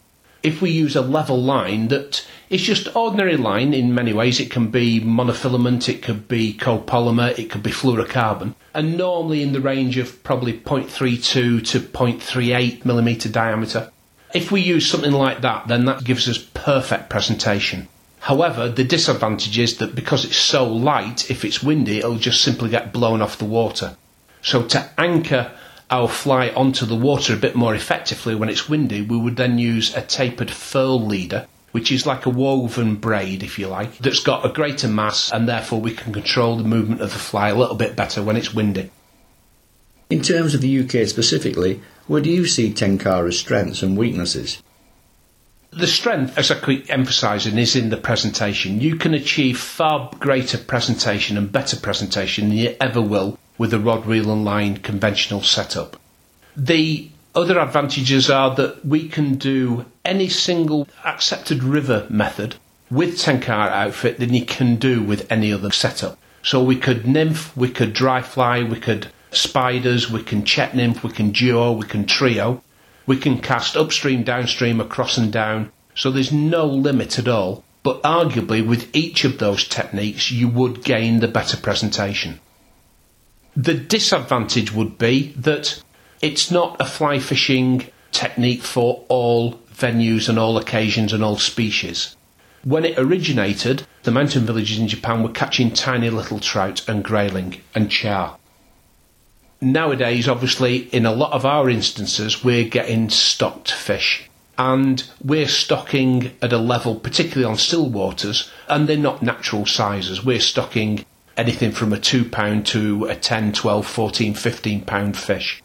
if 0.43 0.63
we 0.63 0.71
use 0.71 0.97
a 0.97 1.03
level 1.03 1.41
line 1.41 1.89
that 1.89 2.27
is 2.49 2.63
just 2.63 2.95
ordinary 2.97 3.37
line 3.37 3.75
in 3.75 3.95
many 3.95 4.13
ways, 4.13 4.41
it 4.41 4.51
can 4.51 4.69
be 4.69 5.01
monofilament, 5.01 5.89
it 5.89 6.03
could 6.03 6.27
be 6.29 6.55
copolymer, 6.55 7.39
it 7.39 7.51
could 7.51 7.63
be 7.63 7.71
fluorocarbon, 7.71 8.55
and 8.75 8.97
normally 8.97 9.43
in 9.43 9.53
the 9.53 9.61
range 9.61 9.99
of 9.99 10.23
probably 10.25 10.55
0.32 10.55 11.67
to 11.67 11.81
0.38 11.81 12.85
millimeter 12.85 13.29
diameter. 13.29 13.91
If 14.33 14.51
we 14.51 14.61
use 14.61 14.89
something 14.89 15.13
like 15.13 15.41
that, 15.43 15.69
then 15.69 15.85
that 15.87 16.05
gives 16.05 16.29
us 16.29 16.39
perfect 16.39 17.11
presentation. 17.11 17.89
However, 18.21 18.69
the 18.69 18.85
disadvantage 18.85 19.59
is 19.59 19.79
that 19.79 19.95
because 19.95 20.25
it's 20.25 20.37
so 20.37 20.67
light, 20.67 21.31
if 21.31 21.45
it's 21.45 21.63
windy, 21.63 21.99
it'll 21.99 22.17
just 22.17 22.43
simply 22.43 22.71
get 22.71 22.93
blown 22.93 23.23
off 23.23 23.39
the 23.39 23.45
water. 23.45 23.97
So 24.43 24.63
to 24.65 24.91
anchor 24.99 25.53
our 25.91 26.09
fly 26.09 26.51
onto 26.51 26.87
the 26.87 26.95
water 26.95 27.35
a 27.35 27.39
bit 27.39 27.57
more 27.57 27.75
effectively 27.75 28.35
when 28.35 28.49
it's 28.49 28.69
windy, 28.69 29.03
we 29.03 29.17
would 29.17 29.37
then 29.37 29.59
use 29.59 29.95
a 29.97 30.03
tapered 30.03 30.51
furl 30.51 31.05
leader, 31.05 31.47
which 31.73 31.91
is 31.91 32.07
like 32.07 32.27
a 32.27 32.31
woven 32.31 32.95
braid, 32.95 33.43
if 33.43 33.59
you 33.59 33.67
like, 33.67 33.99
that's 33.99 34.21
got 34.21 34.47
a 34.47 34.53
greater 34.53 34.89
mass 34.89 35.33
and 35.33 35.49
therefore 35.49 35.81
we 35.81 35.93
can 35.93 36.13
control 36.13 36.57
the 36.57 36.65
movement 36.65 37.01
of 37.01 37.13
the 37.13 37.19
fly 37.19 37.49
a 37.49 37.55
little 37.55 37.75
bit 37.75 37.97
better 37.97 38.23
when 38.23 38.37
it's 38.37 38.55
windy. 38.55 38.91
In 40.09 40.23
terms 40.23 40.55
of 40.55 40.61
the 40.61 40.81
UK 40.81 41.07
specifically, 41.09 41.81
where 42.07 42.21
do 42.21 42.31
you 42.31 42.47
see 42.47 42.73
Tenkara's 42.73 43.39
strengths 43.39 43.83
and 43.83 43.97
weaknesses? 43.97 44.63
The 45.73 45.87
strength, 45.87 46.37
as 46.37 46.51
I 46.51 46.59
keep 46.59 46.91
emphasising, 46.91 47.57
is 47.57 47.77
in 47.77 47.91
the 47.91 47.97
presentation. 47.97 48.81
You 48.81 48.97
can 48.97 49.15
achieve 49.15 49.61
far 49.61 50.11
greater 50.19 50.59
presentation 50.59 51.37
and 51.37 51.53
better 51.53 51.77
presentation 51.77 52.49
than 52.49 52.59
you 52.59 52.77
ever 52.81 53.01
will 53.01 53.39
with 53.61 53.73
the 53.73 53.79
rod, 53.79 54.07
reel 54.07 54.33
and 54.33 54.43
line 54.43 54.79
conventional 54.79 55.43
setup. 55.43 56.01
The 56.57 57.11
other 57.35 57.61
advantages 57.61 58.31
are 58.31 58.55
that 58.55 58.87
we 58.87 59.07
can 59.07 59.35
do 59.35 59.85
any 60.03 60.31
single 60.31 60.89
accepted 61.05 61.63
river 61.63 62.07
method 62.09 62.55
with 62.91 63.19
Tenkara 63.19 63.71
outfit 63.71 64.19
than 64.19 64.33
you 64.33 64.47
can 64.47 64.77
do 64.77 65.03
with 65.03 65.31
any 65.31 65.53
other 65.53 65.71
setup. 65.71 66.19
So 66.43 66.65
we 66.65 66.77
could 66.77 67.07
nymph, 67.07 67.55
we 67.55 67.69
could 67.69 67.93
dry 67.93 68.23
fly, 68.23 68.63
we 68.63 68.81
could 68.81 69.09
spiders, 69.31 70.11
we 70.11 70.23
can 70.23 70.43
Czech 70.43 70.75
nymph, 70.75 71.05
we 71.05 71.11
can 71.11 71.31
duo, 71.31 71.73
we 71.73 71.87
can 71.87 72.07
trio. 72.07 72.63
We 73.05 73.19
can 73.19 73.43
cast 73.43 73.77
upstream, 73.77 74.23
downstream, 74.23 74.81
across 74.81 75.19
and 75.19 75.31
down. 75.31 75.71
So 75.95 76.11
there's 76.11 76.33
no 76.33 76.65
limit 76.65 77.19
at 77.19 77.29
all. 77.29 77.63
But 77.83 78.03
arguably, 78.05 78.67
with 78.67 78.89
each 78.97 79.25
of 79.25 79.37
those 79.37 79.69
techniques, 79.69 80.31
you 80.31 80.49
would 80.49 80.83
gain 80.83 81.21
the 81.21 81.29
better 81.29 81.59
presentation. 81.59 82.41
The 83.63 83.75
disadvantage 83.75 84.73
would 84.73 84.97
be 84.97 85.35
that 85.37 85.83
it's 86.23 86.51
not 86.51 86.81
a 86.81 86.87
fly 86.87 87.19
fishing 87.19 87.89
technique 88.11 88.63
for 88.63 89.05
all 89.09 89.59
venues 89.75 90.31
and 90.31 90.39
all 90.39 90.57
occasions 90.57 91.13
and 91.13 91.23
all 91.23 91.37
species. 91.37 92.17
When 92.65 92.87
it 92.87 92.99
originated, 92.99 93.87
the 94.05 94.13
mountain 94.13 94.47
villages 94.47 94.79
in 94.79 94.89
Japan 94.89 95.23
were 95.23 95.29
catching 95.29 95.73
tiny 95.73 96.09
little 96.09 96.41
trout 96.41 96.89
and 96.89 97.05
grayling 97.05 97.61
and 97.75 97.91
char. 97.91 98.39
Nowadays, 99.61 100.27
obviously, 100.27 100.89
in 100.89 101.05
a 101.05 101.13
lot 101.13 101.35
of 101.35 101.45
our 101.45 101.69
instances, 101.69 102.43
we're 102.43 102.65
getting 102.65 103.11
stocked 103.11 103.71
fish 103.71 104.31
and 104.57 105.05
we're 105.23 105.47
stocking 105.47 106.35
at 106.41 106.55
a 106.55 106.59
level, 106.59 106.95
particularly 106.95 107.45
on 107.45 107.59
still 107.59 107.91
waters, 107.91 108.51
and 108.69 108.89
they're 108.89 108.97
not 108.97 109.23
natural 109.23 109.67
sizes. 109.67 110.25
We're 110.25 110.41
stocking 110.41 111.05
anything 111.41 111.73
from 111.73 111.93
a 111.93 111.99
two 111.99 112.25
pound 112.25 112.67
to 112.67 113.07
a 113.07 113.17
10, 113.17 113.53
12, 113.53 113.87
14, 113.87 114.35
15 114.35 114.83
pound 114.83 115.17
fish. 115.17 115.63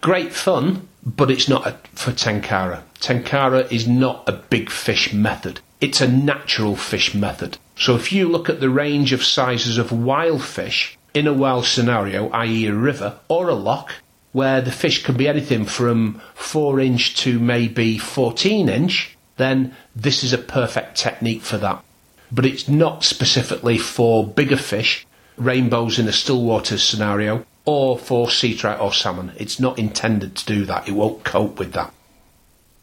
Great 0.00 0.32
fun, 0.32 0.88
but 1.04 1.30
it's 1.30 1.48
not 1.48 1.66
a, 1.66 1.72
for 1.94 2.10
tenkara. 2.10 2.82
Tenkara 2.98 3.70
is 3.70 3.86
not 3.86 4.28
a 4.28 4.32
big 4.32 4.70
fish 4.70 5.12
method. 5.12 5.60
It's 5.80 6.00
a 6.00 6.08
natural 6.08 6.74
fish 6.74 7.14
method. 7.14 7.58
So 7.76 7.94
if 7.96 8.12
you 8.12 8.28
look 8.28 8.48
at 8.48 8.60
the 8.60 8.70
range 8.70 9.12
of 9.12 9.22
sizes 9.22 9.76
of 9.76 9.92
wild 9.92 10.42
fish 10.42 10.98
in 11.12 11.26
a 11.26 11.34
wild 11.34 11.66
scenario, 11.66 12.30
i.e. 12.30 12.66
a 12.66 12.74
river 12.74 13.18
or 13.28 13.48
a 13.48 13.54
loch, 13.54 13.92
where 14.32 14.60
the 14.60 14.72
fish 14.72 15.04
can 15.04 15.16
be 15.16 15.28
anything 15.28 15.64
from 15.64 16.20
4 16.34 16.80
inch 16.80 17.16
to 17.16 17.38
maybe 17.38 17.98
14 17.98 18.68
inch, 18.68 19.16
then 19.36 19.74
this 19.94 20.24
is 20.24 20.32
a 20.32 20.38
perfect 20.38 20.96
technique 20.96 21.42
for 21.42 21.58
that. 21.58 21.82
But 22.30 22.46
it's 22.46 22.68
not 22.68 23.04
specifically 23.04 23.78
for 23.78 24.26
bigger 24.26 24.56
fish, 24.56 25.06
rainbows 25.36 25.98
in 25.98 26.08
a 26.08 26.12
still 26.12 26.42
waters 26.42 26.82
scenario, 26.82 27.46
or 27.64 27.98
for 27.98 28.30
sea 28.30 28.54
trout 28.56 28.80
or 28.80 28.92
salmon. 28.92 29.32
It's 29.36 29.60
not 29.60 29.78
intended 29.78 30.36
to 30.36 30.46
do 30.46 30.64
that. 30.64 30.88
It 30.88 30.92
won't 30.92 31.24
cope 31.24 31.58
with 31.58 31.72
that. 31.72 31.92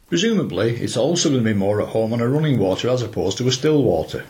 Presumably, 0.09 0.75
it's 0.75 0.97
also 0.97 1.29
going 1.29 1.43
to 1.43 1.49
be 1.49 1.57
more 1.57 1.81
at 1.81 1.87
home 1.89 2.13
on 2.13 2.21
a 2.21 2.27
running 2.27 2.59
water 2.59 2.89
as 2.89 3.01
opposed 3.01 3.37
to 3.39 3.47
a 3.47 3.51
still 3.51 3.81
water. 3.81 4.25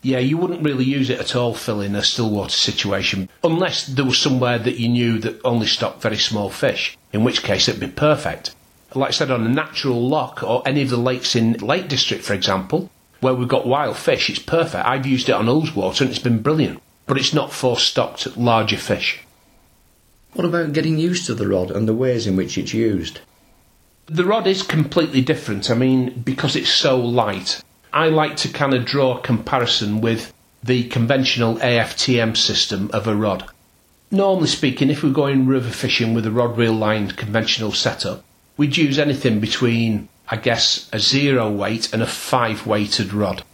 Yeah, 0.00 0.18
you 0.18 0.36
wouldn't 0.36 0.64
really 0.64 0.84
use 0.84 1.10
it 1.10 1.20
at 1.20 1.36
all, 1.36 1.54
Phil, 1.54 1.80
in 1.80 1.94
a 1.94 2.02
still 2.02 2.30
water 2.30 2.50
situation, 2.50 3.28
unless 3.44 3.86
there 3.86 4.04
was 4.04 4.18
somewhere 4.18 4.58
that 4.58 4.78
you 4.78 4.88
knew 4.88 5.18
that 5.18 5.40
only 5.44 5.66
stocked 5.66 6.02
very 6.02 6.16
small 6.16 6.50
fish, 6.50 6.98
in 7.12 7.22
which 7.22 7.42
case 7.42 7.68
it'd 7.68 7.80
be 7.80 7.86
perfect. 7.86 8.54
Like 8.94 9.08
I 9.08 9.12
said, 9.12 9.30
on 9.30 9.46
a 9.46 9.48
natural 9.48 10.08
loch 10.08 10.42
or 10.42 10.62
any 10.66 10.82
of 10.82 10.90
the 10.90 10.96
lakes 10.96 11.36
in 11.36 11.52
Lake 11.54 11.88
District, 11.88 12.24
for 12.24 12.34
example, 12.34 12.90
where 13.22 13.34
we've 13.34 13.48
got 13.48 13.66
wild 13.66 13.96
fish, 13.96 14.28
it's 14.28 14.40
perfect. 14.40 14.84
I've 14.84 15.06
used 15.06 15.28
it 15.28 15.34
on 15.34 15.46
Ullswater 15.46 16.02
and 16.02 16.10
it's 16.10 16.18
been 16.18 16.42
brilliant, 16.42 16.82
but 17.06 17.16
it's 17.16 17.32
not 17.32 17.52
for 17.52 17.78
stocked 17.78 18.36
larger 18.36 18.76
fish. 18.76 19.20
What 20.34 20.44
about 20.44 20.72
getting 20.72 20.98
used 20.98 21.26
to 21.26 21.34
the 21.34 21.46
rod 21.46 21.70
and 21.70 21.86
the 21.86 21.94
ways 21.94 22.26
in 22.26 22.34
which 22.34 22.58
it's 22.58 22.74
used? 22.74 23.20
The 24.06 24.24
rod 24.24 24.48
is 24.48 24.62
completely 24.62 25.20
different. 25.20 25.70
I 25.70 25.74
mean, 25.74 26.22
because 26.24 26.56
it's 26.56 26.68
so 26.68 26.98
light, 26.98 27.62
I 27.92 28.08
like 28.08 28.36
to 28.38 28.48
kind 28.48 28.74
of 28.74 28.84
draw 28.84 29.18
a 29.18 29.22
comparison 29.22 30.00
with 30.00 30.34
the 30.64 30.84
conventional 30.88 31.56
AFTM 31.56 32.36
system 32.36 32.90
of 32.92 33.06
a 33.06 33.14
rod. 33.14 33.48
Normally 34.10 34.48
speaking, 34.48 34.90
if 34.90 35.04
we're 35.04 35.12
going 35.12 35.46
river 35.46 35.70
fishing 35.70 36.12
with 36.12 36.26
a 36.26 36.30
rod 36.32 36.58
reel 36.58 36.74
lined 36.74 37.16
conventional 37.16 37.72
setup, 37.72 38.24
we'd 38.56 38.76
use 38.76 38.98
anything 38.98 39.38
between, 39.38 40.08
I 40.28 40.36
guess, 40.36 40.88
a 40.92 40.98
zero 40.98 41.50
weight 41.50 41.92
and 41.92 42.02
a 42.02 42.06
five 42.06 42.66
weighted 42.66 43.12
rod. 43.12 43.44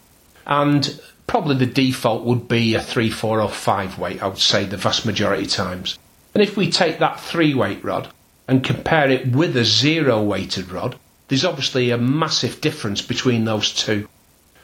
And 0.47 1.01
probably 1.27 1.57
the 1.57 1.67
default 1.67 2.25
would 2.25 2.49
be 2.49 2.75
a 2.75 2.81
three, 2.81 3.11
four, 3.11 3.41
or 3.41 3.49
five 3.49 3.99
weight, 3.99 4.23
I 4.23 4.29
would 4.29 4.39
say, 4.39 4.65
the 4.65 4.77
vast 4.77 5.05
majority 5.07 5.45
of 5.45 5.51
times. 5.51 5.99
And 6.35 6.43
if 6.43 6.57
we 6.57 6.71
take 6.71 6.99
that 6.99 7.21
three 7.21 7.55
weight 7.55 7.83
rod 7.85 8.09
and 8.47 8.65
compare 8.65 9.11
it 9.11 9.33
with 9.33 9.57
a 9.57 9.65
zero 9.65 10.23
weighted 10.23 10.71
rod, 10.71 10.97
there's 11.29 11.45
obviously 11.45 11.91
a 11.91 11.99
massive 11.99 12.61
difference 12.61 13.03
between 13.03 13.45
those 13.45 13.73
two. 13.75 14.09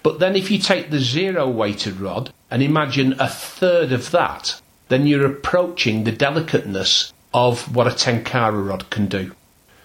But 0.02 0.18
then 0.18 0.36
if 0.36 0.50
you 0.50 0.58
take 0.58 0.90
the 0.90 1.00
zero 1.00 1.48
weighted 1.48 2.00
rod 2.00 2.32
and 2.50 2.62
imagine 2.62 3.14
a 3.18 3.28
third 3.28 3.92
of 3.92 4.10
that, 4.10 4.60
then 4.88 5.06
you're 5.06 5.26
approaching 5.26 6.04
the 6.04 6.12
delicateness 6.12 7.12
of 7.32 7.74
what 7.74 7.86
a 7.86 7.90
Tenkara 7.90 8.68
rod 8.68 8.90
can 8.90 9.06
do. 9.06 9.32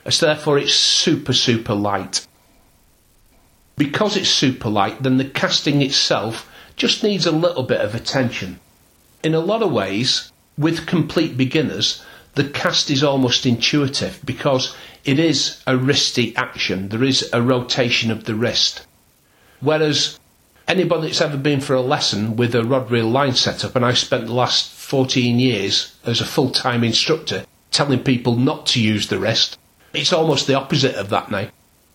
So 0.08 0.26
therefore 0.28 0.58
it's 0.58 0.74
super, 0.74 1.34
super 1.34 1.74
light. 1.74 2.26
Because 3.78 4.16
it's 4.16 4.30
super 4.30 4.70
light, 4.70 5.04
then 5.04 5.18
the 5.18 5.26
casting 5.26 5.82
itself 5.82 6.50
just 6.76 7.04
needs 7.04 7.26
a 7.26 7.32
little 7.32 7.64
bit 7.64 7.82
of 7.82 7.96
attention. 7.96 8.60
In 9.24 9.36
a 9.36 9.40
lot 9.40 9.62
of 9.62 9.72
ways, 9.72 10.32
with 10.58 10.88
complete 10.88 11.38
beginners, 11.38 12.04
the 12.36 12.46
cast 12.46 12.90
is 12.90 13.04
almost 13.04 13.46
intuitive 13.46 14.20
because 14.24 14.76
it 15.04 15.20
is 15.20 15.62
a 15.68 15.74
wristy 15.74 16.34
action. 16.36 16.90
There 16.90 17.04
is 17.04 17.30
a 17.34 17.42
rotation 17.42 18.12
of 18.12 18.24
the 18.24 18.36
wrist. 18.36 18.86
Whereas 19.60 20.18
anybody 20.68 21.08
that's 21.08 21.20
ever 21.20 21.38
been 21.38 21.60
for 21.60 21.74
a 21.74 21.82
lesson 21.82 22.38
with 22.38 22.56
a 22.56 22.64
rod 22.64 22.90
reel 22.90 23.10
line 23.10 23.36
setup, 23.36 23.76
and 23.76 23.86
I've 23.86 23.98
spent 23.98 24.28
the 24.28 24.34
last 24.34 24.72
14 24.72 25.38
years 25.38 25.96
as 26.06 26.22
a 26.22 26.26
full 26.26 26.50
time 26.50 26.84
instructor 26.84 27.46
telling 27.72 28.00
people 28.00 28.36
not 28.36 28.66
to 28.68 28.82
use 28.82 29.08
the 29.08 29.20
wrist, 29.20 29.59
it's 29.94 30.14
almost 30.14 30.48
the 30.48 30.56
opposite 30.56 30.96
of 30.96 31.10
that 31.10 31.32
now. 31.32 31.48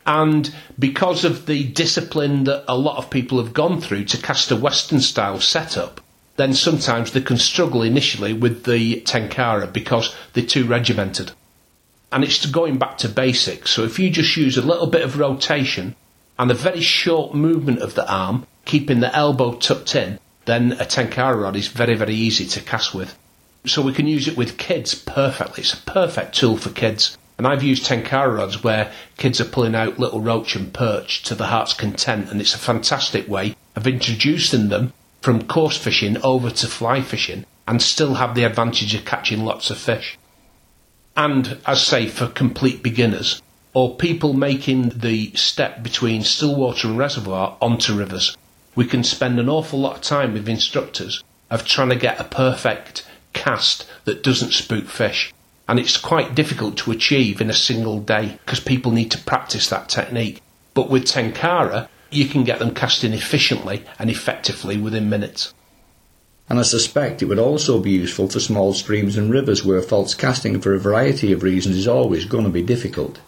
And 0.06 0.54
because 0.78 1.24
of 1.24 1.46
the 1.46 1.64
discipline 1.64 2.44
that 2.44 2.64
a 2.68 2.76
lot 2.76 2.98
of 2.98 3.10
people 3.10 3.42
have 3.42 3.54
gone 3.54 3.80
through 3.80 4.04
to 4.06 4.18
cast 4.20 4.50
a 4.50 4.56
Western 4.56 5.00
style 5.00 5.40
setup, 5.40 6.00
then 6.36 6.52
sometimes 6.52 7.12
they 7.12 7.20
can 7.20 7.38
struggle 7.38 7.82
initially 7.82 8.32
with 8.32 8.64
the 8.64 9.00
Tenkara 9.02 9.72
because 9.72 10.14
they're 10.32 10.44
too 10.44 10.66
regimented. 10.66 11.32
And 12.12 12.22
it's 12.22 12.44
going 12.46 12.78
back 12.78 12.98
to 12.98 13.08
basics. 13.08 13.70
So 13.70 13.84
if 13.84 13.98
you 13.98 14.10
just 14.10 14.36
use 14.36 14.56
a 14.56 14.62
little 14.62 14.86
bit 14.86 15.02
of 15.02 15.18
rotation 15.18 15.96
and 16.38 16.50
a 16.50 16.54
very 16.54 16.80
short 16.80 17.34
movement 17.34 17.80
of 17.80 17.94
the 17.94 18.10
arm, 18.10 18.46
keeping 18.64 19.00
the 19.00 19.14
elbow 19.14 19.54
tucked 19.54 19.94
in, 19.94 20.18
then 20.44 20.72
a 20.72 20.84
tenkara 20.84 21.40
rod 21.40 21.56
is 21.56 21.68
very, 21.68 21.94
very 21.94 22.14
easy 22.14 22.44
to 22.46 22.60
cast 22.60 22.94
with. 22.94 23.16
So 23.66 23.80
we 23.80 23.94
can 23.94 24.06
use 24.06 24.28
it 24.28 24.36
with 24.36 24.58
kids 24.58 24.94
perfectly. 24.94 25.62
It's 25.62 25.72
a 25.72 25.78
perfect 25.78 26.34
tool 26.34 26.56
for 26.56 26.70
kids. 26.70 27.16
And 27.36 27.46
I've 27.46 27.62
used 27.62 27.84
tenkara 27.84 28.38
rods 28.38 28.62
where 28.62 28.92
kids 29.16 29.40
are 29.40 29.44
pulling 29.44 29.74
out 29.74 29.98
little 29.98 30.20
roach 30.20 30.54
and 30.54 30.72
perch 30.72 31.22
to 31.24 31.34
the 31.34 31.46
heart's 31.46 31.74
content, 31.74 32.30
and 32.30 32.40
it's 32.40 32.54
a 32.54 32.58
fantastic 32.58 33.28
way 33.28 33.56
of 33.74 33.86
introducing 33.86 34.68
them 34.68 34.92
from 35.20 35.48
coarse 35.48 35.76
fishing 35.76 36.16
over 36.22 36.50
to 36.50 36.66
fly 36.66 37.00
fishing 37.00 37.44
and 37.66 37.82
still 37.82 38.14
have 38.14 38.34
the 38.34 38.44
advantage 38.44 38.94
of 38.94 39.04
catching 39.04 39.44
lots 39.44 39.70
of 39.70 39.78
fish. 39.78 40.18
And 41.16 41.58
as 41.66 41.84
say 41.84 42.06
for 42.06 42.26
complete 42.28 42.82
beginners, 42.82 43.40
or 43.74 43.96
people 43.96 44.32
making 44.32 44.90
the 44.90 45.32
step 45.34 45.82
between 45.82 46.22
still 46.22 46.54
water 46.54 46.88
and 46.88 46.96
reservoir 46.96 47.56
onto 47.60 47.94
rivers. 47.94 48.36
We 48.76 48.86
can 48.86 49.02
spend 49.02 49.38
an 49.38 49.48
awful 49.48 49.80
lot 49.80 49.96
of 49.96 50.02
time 50.02 50.32
with 50.32 50.48
instructors 50.48 51.22
of 51.50 51.64
trying 51.64 51.90
to 51.90 51.96
get 51.96 52.20
a 52.20 52.24
perfect 52.24 53.04
cast 53.32 53.86
that 54.04 54.22
doesn't 54.22 54.52
spook 54.52 54.86
fish. 54.86 55.33
And 55.66 55.78
it's 55.78 55.96
quite 55.96 56.34
difficult 56.34 56.76
to 56.78 56.92
achieve 56.92 57.40
in 57.40 57.50
a 57.50 57.54
single 57.54 58.00
day 58.00 58.38
because 58.44 58.60
people 58.60 58.92
need 58.92 59.10
to 59.12 59.18
practice 59.18 59.68
that 59.70 59.88
technique. 59.88 60.42
But 60.74 60.90
with 60.90 61.04
Tenkara, 61.04 61.88
you 62.10 62.26
can 62.26 62.44
get 62.44 62.58
them 62.58 62.74
casting 62.74 63.12
efficiently 63.12 63.84
and 63.98 64.10
effectively 64.10 64.76
within 64.76 65.08
minutes. 65.08 65.54
And 66.48 66.58
I 66.58 66.62
suspect 66.62 67.22
it 67.22 67.26
would 67.26 67.38
also 67.38 67.80
be 67.80 67.92
useful 67.92 68.28
for 68.28 68.40
small 68.40 68.74
streams 68.74 69.16
and 69.16 69.30
rivers 69.30 69.64
where 69.64 69.80
false 69.80 70.14
casting 70.14 70.60
for 70.60 70.74
a 70.74 70.78
variety 70.78 71.32
of 71.32 71.42
reasons 71.42 71.76
is 71.76 71.88
always 71.88 72.26
going 72.26 72.44
to 72.44 72.50
be 72.50 72.62
difficult 72.62 73.18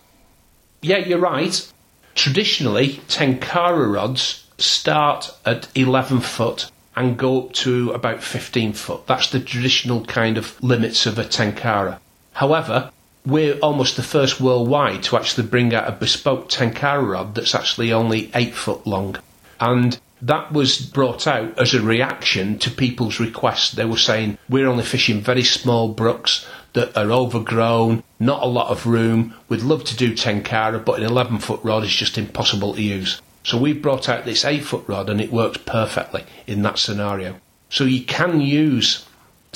yeah, 0.87 0.99
you're 0.99 1.19
right. 1.19 1.73
Traditionally, 2.15 3.01
Tenkara 3.09 3.93
rods 3.93 4.47
start 4.59 5.35
at 5.45 5.69
11 5.75 6.21
foot 6.21 6.71
and 6.95 7.19
go 7.19 7.43
up 7.43 7.53
to 7.53 7.91
about 7.91 8.23
15 8.23 8.73
foot. 8.73 9.07
That's 9.07 9.31
the 9.31 9.41
traditional 9.41 10.05
kind 10.05 10.39
of 10.39 10.63
limits 10.63 11.05
of 11.05 11.19
a 11.19 11.25
Tenkara. 11.25 11.99
However, 12.37 12.91
we're 13.25 13.59
almost 13.61 13.97
the 13.97 14.03
first 14.03 14.43
worldwide 14.43 15.03
to 15.05 15.17
actually 15.17 15.47
bring 15.47 15.75
out 15.75 15.89
a 15.89 15.93
bespoke 15.93 16.51
Tenkara 16.51 17.13
rod 17.13 17.35
that's 17.35 17.55
actually 17.55 17.95
only 17.95 18.31
8 18.35 18.55
foot 18.55 18.87
long. 18.87 19.17
And 19.59 19.99
that 20.21 20.53
was 20.53 20.79
brought 20.79 21.27
out 21.27 21.59
as 21.59 21.73
a 21.73 21.81
reaction 21.81 22.59
to 22.59 22.71
people's 22.71 23.19
requests. 23.19 23.73
They 23.73 23.87
were 23.87 23.97
saying, 23.97 24.37
we're 24.51 24.69
only 24.69 24.85
fishing 24.85 25.23
very 25.23 25.45
small 25.45 25.89
brooks 25.89 26.47
that 26.75 26.95
are 26.95 27.11
overgrown, 27.11 28.03
not 28.21 28.43
a 28.43 28.47
lot 28.47 28.69
of 28.69 28.87
room. 28.87 29.33
We'd 29.49 29.63
love 29.63 29.85
to 29.85 29.97
do 29.97 30.13
Tenkara, 30.13 30.85
but 30.85 30.99
an 31.01 31.07
11 31.07 31.39
foot 31.39 31.61
rod 31.63 31.85
is 31.85 31.95
just 31.95 32.19
impossible 32.19 32.75
to 32.75 32.83
use. 32.83 33.23
So 33.45 33.57
we've 33.57 33.81
brought 33.81 34.11
out 34.11 34.27
this 34.27 34.45
8 34.45 34.63
foot 34.63 34.85
rod 34.87 35.09
and 35.09 35.23
it 35.23 35.33
works 35.33 35.57
perfectly 35.65 36.25
in 36.47 36.61
that 36.65 36.79
scenario. 36.79 37.37
So 37.71 37.85
you 37.85 38.05
can 38.05 38.43
use 38.43 39.06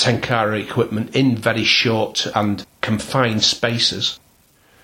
Tenkara 0.01 0.63
equipment 0.63 1.15
in 1.15 1.37
very 1.37 1.65
short 1.65 2.27
and 2.35 2.67
confined 2.81 3.43
spaces. 3.43 4.19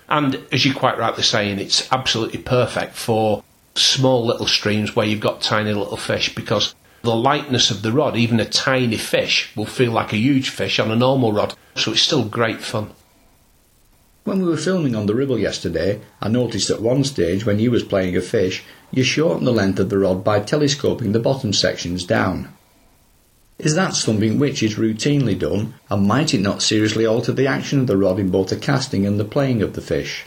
And 0.08 0.44
as 0.52 0.64
you're 0.64 0.74
quite 0.74 0.98
rightly 0.98 1.22
saying, 1.22 1.58
it's 1.58 1.90
absolutely 1.90 2.40
perfect 2.40 2.94
for 2.94 3.42
small 3.74 4.26
little 4.26 4.46
streams 4.46 4.94
where 4.94 5.06
you've 5.06 5.20
got 5.20 5.40
tiny 5.40 5.72
little 5.72 5.96
fish 5.96 6.34
because 6.34 6.74
the 7.02 7.16
lightness 7.16 7.70
of 7.70 7.82
the 7.82 7.92
rod, 7.92 8.16
even 8.16 8.40
a 8.40 8.44
tiny 8.44 8.96
fish, 8.96 9.54
will 9.56 9.66
feel 9.66 9.92
like 9.92 10.12
a 10.12 10.18
huge 10.18 10.50
fish 10.50 10.78
on 10.78 10.90
a 10.90 10.96
normal 10.96 11.32
rod. 11.32 11.54
So 11.74 11.92
it's 11.92 12.02
still 12.02 12.24
great 12.24 12.60
fun. 12.60 12.90
When 14.24 14.42
we 14.42 14.48
were 14.48 14.56
filming 14.56 14.96
on 14.96 15.06
the 15.06 15.14
Ribble 15.14 15.38
yesterday, 15.38 16.00
I 16.20 16.28
noticed 16.28 16.68
at 16.68 16.82
one 16.82 17.04
stage 17.04 17.46
when 17.46 17.60
you 17.60 17.70
was 17.70 17.84
playing 17.84 18.16
a 18.16 18.20
fish, 18.20 18.64
you 18.90 19.04
shortened 19.04 19.46
the 19.46 19.52
length 19.52 19.78
of 19.78 19.88
the 19.88 19.98
rod 19.98 20.24
by 20.24 20.40
telescoping 20.40 21.12
the 21.12 21.20
bottom 21.20 21.52
sections 21.52 22.04
down. 22.04 22.52
Is 23.58 23.74
that 23.74 23.94
something 23.94 24.38
which 24.38 24.62
is 24.62 24.74
routinely 24.74 25.38
done, 25.38 25.74
and 25.88 26.06
might 26.06 26.34
it 26.34 26.40
not 26.40 26.62
seriously 26.62 27.06
alter 27.06 27.32
the 27.32 27.46
action 27.46 27.80
of 27.80 27.86
the 27.86 27.96
rod 27.96 28.18
in 28.18 28.30
both 28.30 28.48
the 28.48 28.56
casting 28.56 29.06
and 29.06 29.18
the 29.18 29.24
playing 29.24 29.62
of 29.62 29.72
the 29.72 29.80
fish? 29.80 30.24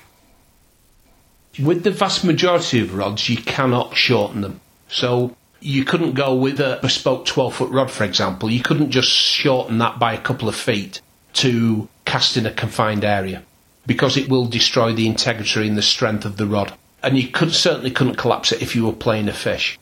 With 1.61 1.83
the 1.83 1.91
vast 1.91 2.23
majority 2.23 2.79
of 2.79 2.95
rods, 2.95 3.29
you 3.29 3.37
cannot 3.37 3.95
shorten 3.95 4.41
them. 4.41 4.61
So 4.87 5.35
you 5.59 5.85
couldn't 5.85 6.13
go 6.13 6.33
with 6.33 6.59
a 6.59 6.79
bespoke 6.81 7.25
12 7.25 7.55
foot 7.55 7.69
rod, 7.69 7.91
for 7.91 8.03
example. 8.03 8.49
You 8.49 8.61
couldn't 8.61 8.91
just 8.91 9.09
shorten 9.09 9.77
that 9.77 9.99
by 9.99 10.13
a 10.13 10.21
couple 10.21 10.49
of 10.49 10.55
feet 10.55 11.01
to 11.33 11.87
cast 12.05 12.37
in 12.37 12.45
a 12.45 12.51
confined 12.51 13.05
area 13.05 13.43
because 13.85 14.17
it 14.17 14.29
will 14.29 14.45
destroy 14.45 14.93
the 14.93 15.07
integrity 15.07 15.67
and 15.67 15.77
the 15.77 15.81
strength 15.81 16.25
of 16.25 16.37
the 16.37 16.47
rod. 16.47 16.73
And 17.03 17.17
you 17.17 17.27
could 17.27 17.53
certainly 17.53 17.91
couldn't 17.91 18.15
collapse 18.15 18.51
it 18.51 18.61
if 18.61 18.75
you 18.75 18.85
were 18.85 18.93
playing 18.93 19.29
a 19.29 19.33
fish. 19.33 19.77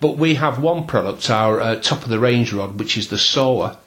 But 0.00 0.16
we 0.16 0.34
have 0.36 0.62
one 0.62 0.86
product, 0.86 1.28
our 1.28 1.60
uh, 1.60 1.76
top 1.76 2.02
of 2.02 2.08
the 2.08 2.18
range 2.18 2.52
rod, 2.52 2.78
which 2.78 2.96
is 2.96 3.08
the 3.08 3.18
Soa, 3.18 3.78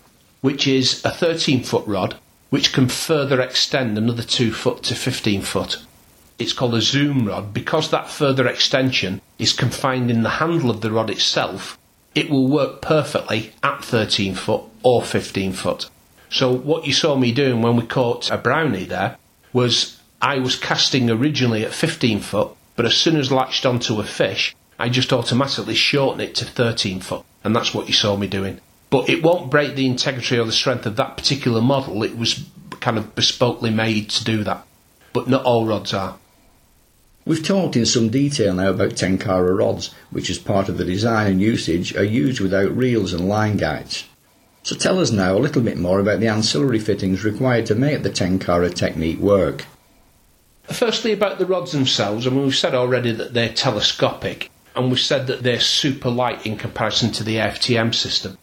which 0.42 0.68
is 0.68 1.04
a 1.04 1.10
13 1.10 1.64
foot 1.64 1.86
rod, 1.88 2.16
which 2.52 2.72
can 2.72 2.88
further 2.88 3.42
extend 3.42 3.98
another 3.98 4.22
2 4.22 4.54
foot 4.54 4.84
to 4.84 4.96
15 4.96 5.42
foot. 5.42 5.78
It's 6.38 6.54
called 6.54 6.76
a 6.76 6.82
zoom 6.82 7.28
rod. 7.28 7.54
Because 7.54 7.90
that 7.90 8.10
further 8.10 8.48
extension 8.48 9.22
is 9.40 9.54
confined 9.54 10.12
in 10.12 10.24
the 10.24 10.38
handle 10.42 10.70
of 10.70 10.82
the 10.82 10.92
rod 10.92 11.10
itself, 11.10 11.80
it 12.14 12.30
will 12.30 12.48
work 12.48 12.82
perfectly 12.82 13.54
at 13.64 13.84
13 13.84 14.36
foot 14.36 14.62
or 14.84 15.02
15 15.02 15.54
foot. 15.54 15.90
So 16.30 16.52
what 16.52 16.86
you 16.86 16.94
saw 16.94 17.16
me 17.16 17.32
doing 17.32 17.62
when 17.62 17.76
we 17.76 17.86
caught 17.86 18.30
a 18.30 18.38
brownie 18.38 18.86
there 18.86 19.18
was 19.52 20.00
I 20.22 20.40
was 20.40 20.56
casting 20.56 21.10
originally 21.10 21.66
at 21.66 21.74
15 21.74 22.20
foot, 22.20 22.50
but 22.76 22.86
as 22.86 22.96
soon 22.96 23.18
as 23.18 23.32
latched 23.32 23.66
onto 23.66 24.00
a 24.00 24.04
fish, 24.04 24.56
I 24.84 24.90
just 24.90 25.14
automatically 25.14 25.76
shorten 25.76 26.20
it 26.20 26.36
to 26.36 26.44
13 26.44 27.00
foot, 27.00 27.24
and 27.42 27.56
that's 27.56 27.74
what 27.74 27.88
you 27.88 27.94
saw 27.94 28.18
me 28.18 28.28
doing. 28.28 28.60
But 28.90 29.08
it 29.08 29.24
won't 29.24 29.50
break 29.50 29.76
the 29.76 29.86
integrity 29.86 30.38
or 30.38 30.44
the 30.44 30.52
strength 30.52 30.86
of 30.86 30.98
that 30.98 31.16
particular 31.16 31.62
model. 31.62 32.04
It 32.04 32.18
was 32.18 32.44
kind 32.82 32.98
of 32.98 33.16
bespokely 33.16 33.74
made 33.74 34.10
to 34.10 34.26
do 34.26 34.44
that, 34.44 34.68
but 35.14 35.30
not 35.30 35.46
all 35.46 35.66
rods 35.66 35.94
are. 35.94 36.18
We've 37.24 37.42
talked 37.42 37.78
in 37.78 37.86
some 37.86 38.10
detail 38.10 38.54
now 38.54 38.72
about 38.72 38.98
Tenkara 38.98 39.58
rods, 39.58 39.96
which 40.12 40.30
as 40.30 40.38
part 40.38 40.68
of 40.68 40.78
the 40.78 40.84
design 40.84 41.32
and 41.32 41.42
usage 41.42 41.96
are 41.96 42.04
used 42.04 42.42
without 42.42 42.76
reels 42.76 43.14
and 43.14 43.30
line 43.30 43.56
guides. 43.56 44.04
So 44.64 44.76
tell 44.76 45.00
us 45.00 45.12
now 45.12 45.38
a 45.38 45.40
little 45.40 45.62
bit 45.62 45.78
more 45.78 46.02
about 46.02 46.20
the 46.20 46.28
ancillary 46.28 46.80
fittings 46.80 47.24
required 47.24 47.68
to 47.68 47.76
make 47.76 48.04
the 48.04 48.10
Tenkara 48.10 48.76
technique 48.76 49.20
work. 49.20 49.64
Firstly, 50.64 51.14
about 51.14 51.40
the 51.40 51.46
rods 51.46 51.72
themselves, 51.72 52.28
I 52.28 52.32
mean, 52.32 52.44
we've 52.44 52.54
said 52.54 52.76
already 52.76 53.14
that 53.14 53.34
they're 53.34 53.48
telescopic, 53.48 54.50
and 54.76 54.90
we've 54.90 55.00
said 55.00 55.28
that 55.28 55.44
they're 55.44 55.60
super 55.60 56.10
light 56.10 56.46
in 56.46 56.58
comparison 56.58 57.12
to 57.12 57.24
the 57.24 57.38
AFTM 57.38 57.94
system. 57.94 58.38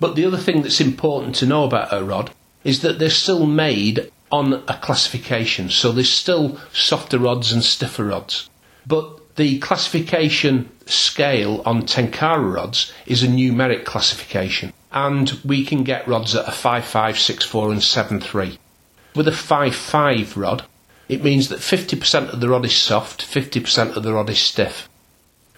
But 0.00 0.16
the 0.16 0.24
other 0.24 0.36
thing 0.36 0.62
that's 0.62 0.80
important 0.80 1.34
to 1.36 1.46
know 1.46 1.64
about 1.64 1.92
a 1.92 2.04
rod 2.04 2.30
is 2.64 2.82
that 2.82 2.98
they're 2.98 3.10
still 3.10 3.46
made 3.46 4.10
on 4.30 4.54
a 4.66 4.78
classification, 4.80 5.68
so 5.68 5.92
there's 5.92 6.12
still 6.12 6.58
softer 6.72 7.18
rods 7.18 7.52
and 7.52 7.62
stiffer 7.62 8.04
rods. 8.04 8.48
But 8.86 9.36
the 9.36 9.58
classification 9.60 10.70
scale 10.86 11.62
on 11.64 11.82
Tenkara 11.82 12.54
rods 12.54 12.92
is 13.06 13.22
a 13.22 13.28
numeric 13.28 13.84
classification 13.84 14.72
and 14.92 15.40
we 15.44 15.64
can 15.64 15.84
get 15.84 16.06
rods 16.06 16.34
at 16.34 16.46
a 16.46 16.50
5.5, 16.50 17.14
6.4 17.14 17.72
and 17.72 18.22
7.3. 18.22 18.58
With 19.14 19.26
a 19.26 19.32
5.5 19.32 20.36
rod, 20.36 20.64
it 21.08 21.24
means 21.24 21.48
that 21.48 21.60
50% 21.60 22.32
of 22.32 22.40
the 22.40 22.48
rod 22.48 22.64
is 22.64 22.76
soft, 22.76 23.22
50% 23.22 23.96
of 23.96 24.02
the 24.02 24.12
rod 24.12 24.28
is 24.30 24.38
stiff. 24.38 24.88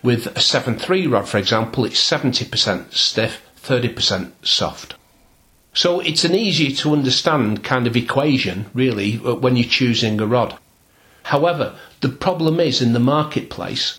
With 0.05 0.27
a 0.27 0.41
7.3 0.41 1.11
rod, 1.11 1.27
for 1.27 1.39
example, 1.39 1.87
it's 1.87 1.99
70% 1.99 2.93
stiff, 2.93 3.41
30% 3.63 4.33
soft. 4.43 4.97
So 5.73 6.01
it's 6.01 6.27
an 6.27 6.35
easy 6.35 6.75
to 6.75 6.93
understand 6.93 7.65
kind 7.65 7.87
of 7.87 7.97
equation, 7.97 8.67
really, 8.75 9.19
uh, 9.25 9.35
when 9.35 9.57
you're 9.57 9.67
choosing 9.67 10.21
a 10.21 10.27
rod. 10.27 10.59
However, 11.23 11.75
the 12.03 12.11
problem 12.11 12.61
is 12.61 12.83
in 12.83 12.93
the 12.93 13.01
marketplace, 13.01 13.99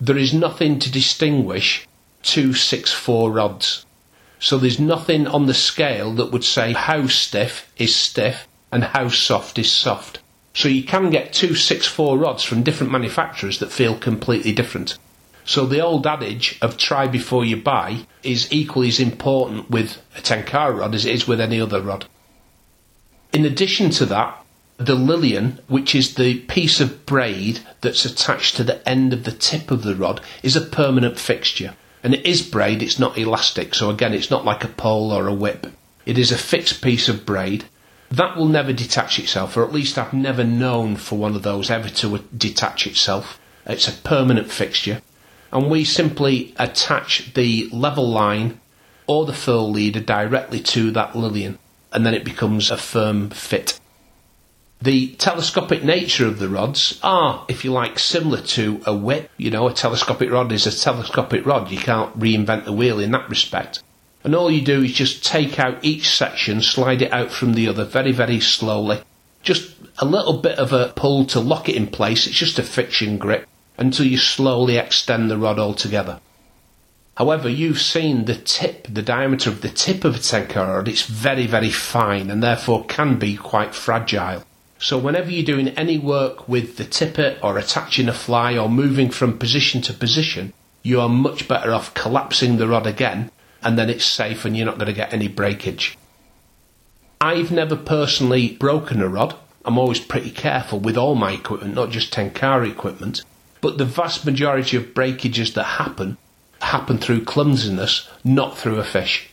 there 0.00 0.16
is 0.16 0.32
nothing 0.32 0.78
to 0.78 0.90
distinguish 0.90 1.86
two 2.22 2.54
6.4 2.54 3.34
rods. 3.34 3.84
So 4.38 4.56
there's 4.56 4.80
nothing 4.80 5.26
on 5.26 5.44
the 5.44 5.52
scale 5.52 6.14
that 6.14 6.32
would 6.32 6.44
say 6.44 6.72
how 6.72 7.06
stiff 7.06 7.70
is 7.76 7.94
stiff 7.94 8.48
and 8.72 8.82
how 8.82 9.08
soft 9.08 9.58
is 9.58 9.70
soft. 9.70 10.20
So 10.54 10.70
you 10.70 10.84
can 10.84 11.10
get 11.10 11.34
two 11.34 11.48
6.4 11.50 12.18
rods 12.18 12.44
from 12.44 12.62
different 12.62 12.92
manufacturers 12.92 13.58
that 13.58 13.70
feel 13.70 13.94
completely 13.94 14.52
different. 14.52 14.96
So 15.46 15.66
the 15.66 15.80
old 15.80 16.06
adage 16.06 16.58
of 16.62 16.78
try 16.78 17.06
before 17.06 17.44
you 17.44 17.56
buy 17.56 18.06
is 18.22 18.50
equally 18.50 18.88
as 18.88 18.98
important 18.98 19.70
with 19.70 20.00
a 20.16 20.20
Tenkara 20.20 20.78
rod 20.78 20.94
as 20.94 21.04
it 21.04 21.14
is 21.14 21.28
with 21.28 21.40
any 21.40 21.60
other 21.60 21.82
rod. 21.82 22.06
In 23.32 23.44
addition 23.44 23.90
to 23.90 24.06
that, 24.06 24.42
the 24.78 24.94
Lillian, 24.94 25.60
which 25.68 25.94
is 25.94 26.14
the 26.14 26.40
piece 26.40 26.80
of 26.80 27.04
braid 27.04 27.60
that's 27.80 28.04
attached 28.04 28.56
to 28.56 28.64
the 28.64 28.86
end 28.88 29.12
of 29.12 29.24
the 29.24 29.32
tip 29.32 29.70
of 29.70 29.82
the 29.82 29.94
rod, 29.94 30.20
is 30.42 30.56
a 30.56 30.60
permanent 30.60 31.18
fixture. 31.18 31.74
And 32.02 32.14
it 32.14 32.26
is 32.26 32.42
braid, 32.42 32.82
it's 32.82 32.98
not 32.98 33.16
elastic, 33.16 33.74
so 33.74 33.90
again, 33.90 34.14
it's 34.14 34.30
not 34.30 34.44
like 34.44 34.64
a 34.64 34.68
pole 34.68 35.12
or 35.12 35.26
a 35.26 35.34
whip. 35.34 35.66
It 36.06 36.18
is 36.18 36.32
a 36.32 36.38
fixed 36.38 36.82
piece 36.82 37.08
of 37.08 37.24
braid. 37.24 37.64
That 38.10 38.36
will 38.36 38.48
never 38.48 38.72
detach 38.72 39.18
itself, 39.18 39.56
or 39.56 39.64
at 39.64 39.72
least 39.72 39.98
I've 39.98 40.12
never 40.12 40.44
known 40.44 40.96
for 40.96 41.18
one 41.18 41.34
of 41.34 41.42
those 41.42 41.70
ever 41.70 41.88
to 41.88 42.18
detach 42.36 42.86
itself. 42.86 43.40
It's 43.66 43.88
a 43.88 43.92
permanent 43.92 44.50
fixture. 44.50 45.00
And 45.54 45.70
we 45.70 45.84
simply 45.84 46.52
attach 46.58 47.32
the 47.34 47.68
level 47.72 48.08
line 48.08 48.60
or 49.06 49.24
the 49.24 49.32
furl 49.32 49.70
leader 49.70 50.00
directly 50.00 50.58
to 50.58 50.90
that 50.90 51.14
Lillian, 51.14 51.60
and 51.92 52.04
then 52.04 52.12
it 52.12 52.24
becomes 52.24 52.72
a 52.72 52.76
firm 52.76 53.30
fit. 53.30 53.78
The 54.82 55.14
telescopic 55.14 55.84
nature 55.84 56.26
of 56.26 56.40
the 56.40 56.48
rods 56.48 56.98
are, 57.04 57.46
if 57.48 57.64
you 57.64 57.70
like, 57.70 58.00
similar 58.00 58.40
to 58.40 58.82
a 58.84 58.94
whip. 58.96 59.30
You 59.36 59.52
know, 59.52 59.68
a 59.68 59.72
telescopic 59.72 60.28
rod 60.28 60.50
is 60.50 60.66
a 60.66 60.76
telescopic 60.76 61.46
rod. 61.46 61.70
You 61.70 61.78
can't 61.78 62.18
reinvent 62.18 62.64
the 62.64 62.72
wheel 62.72 62.98
in 62.98 63.12
that 63.12 63.30
respect. 63.30 63.80
And 64.24 64.34
all 64.34 64.50
you 64.50 64.60
do 64.60 64.82
is 64.82 64.92
just 64.92 65.24
take 65.24 65.60
out 65.60 65.84
each 65.84 66.14
section, 66.14 66.62
slide 66.62 67.00
it 67.00 67.12
out 67.12 67.30
from 67.30 67.54
the 67.54 67.68
other 67.68 67.84
very, 67.84 68.12
very 68.12 68.40
slowly. 68.40 69.02
Just 69.42 69.76
a 69.98 70.04
little 70.04 70.38
bit 70.38 70.58
of 70.58 70.72
a 70.72 70.92
pull 70.96 71.26
to 71.26 71.38
lock 71.38 71.68
it 71.68 71.76
in 71.76 71.86
place. 71.86 72.26
It's 72.26 72.36
just 72.36 72.58
a 72.58 72.62
friction 72.64 73.18
grip 73.18 73.46
until 73.76 74.06
you 74.06 74.18
slowly 74.18 74.76
extend 74.76 75.30
the 75.30 75.38
rod 75.38 75.58
altogether. 75.58 76.20
However, 77.16 77.48
you've 77.48 77.80
seen 77.80 78.24
the 78.24 78.34
tip, 78.34 78.88
the 78.90 79.02
diameter 79.02 79.48
of 79.48 79.60
the 79.60 79.68
tip 79.68 80.04
of 80.04 80.16
a 80.16 80.18
Tenkara 80.18 80.76
rod. 80.76 80.88
It's 80.88 81.06
very, 81.06 81.46
very 81.46 81.70
fine 81.70 82.28
and 82.30 82.42
therefore 82.42 82.84
can 82.86 83.18
be 83.18 83.36
quite 83.36 83.74
fragile. 83.74 84.42
So 84.78 84.98
whenever 84.98 85.30
you're 85.30 85.44
doing 85.44 85.68
any 85.68 85.96
work 85.96 86.48
with 86.48 86.76
the 86.76 86.84
tippet 86.84 87.38
or 87.42 87.56
attaching 87.56 88.08
a 88.08 88.12
fly 88.12 88.58
or 88.58 88.68
moving 88.68 89.10
from 89.10 89.38
position 89.38 89.80
to 89.82 89.92
position, 89.92 90.52
you 90.82 91.00
are 91.00 91.08
much 91.08 91.46
better 91.46 91.72
off 91.72 91.94
collapsing 91.94 92.56
the 92.56 92.68
rod 92.68 92.86
again 92.86 93.30
and 93.62 93.78
then 93.78 93.88
it's 93.88 94.04
safe 94.04 94.44
and 94.44 94.56
you're 94.56 94.66
not 94.66 94.78
going 94.78 94.88
to 94.88 94.92
get 94.92 95.14
any 95.14 95.28
breakage. 95.28 95.96
I've 97.20 97.50
never 97.50 97.76
personally 97.76 98.56
broken 98.56 99.00
a 99.00 99.08
rod. 99.08 99.36
I'm 99.64 99.78
always 99.78 100.00
pretty 100.00 100.30
careful 100.30 100.80
with 100.80 100.98
all 100.98 101.14
my 101.14 101.32
equipment, 101.32 101.74
not 101.74 101.90
just 101.90 102.12
Tenkara 102.12 102.70
equipment. 102.70 103.22
But 103.64 103.78
the 103.78 103.84
vast 103.84 104.26
majority 104.26 104.76
of 104.76 104.92
breakages 104.92 105.54
that 105.54 105.80
happen 105.80 106.18
happen 106.60 106.98
through 106.98 107.24
clumsiness, 107.24 108.08
not 108.22 108.58
through 108.58 108.78
a 108.78 108.84
fish. 108.84 109.30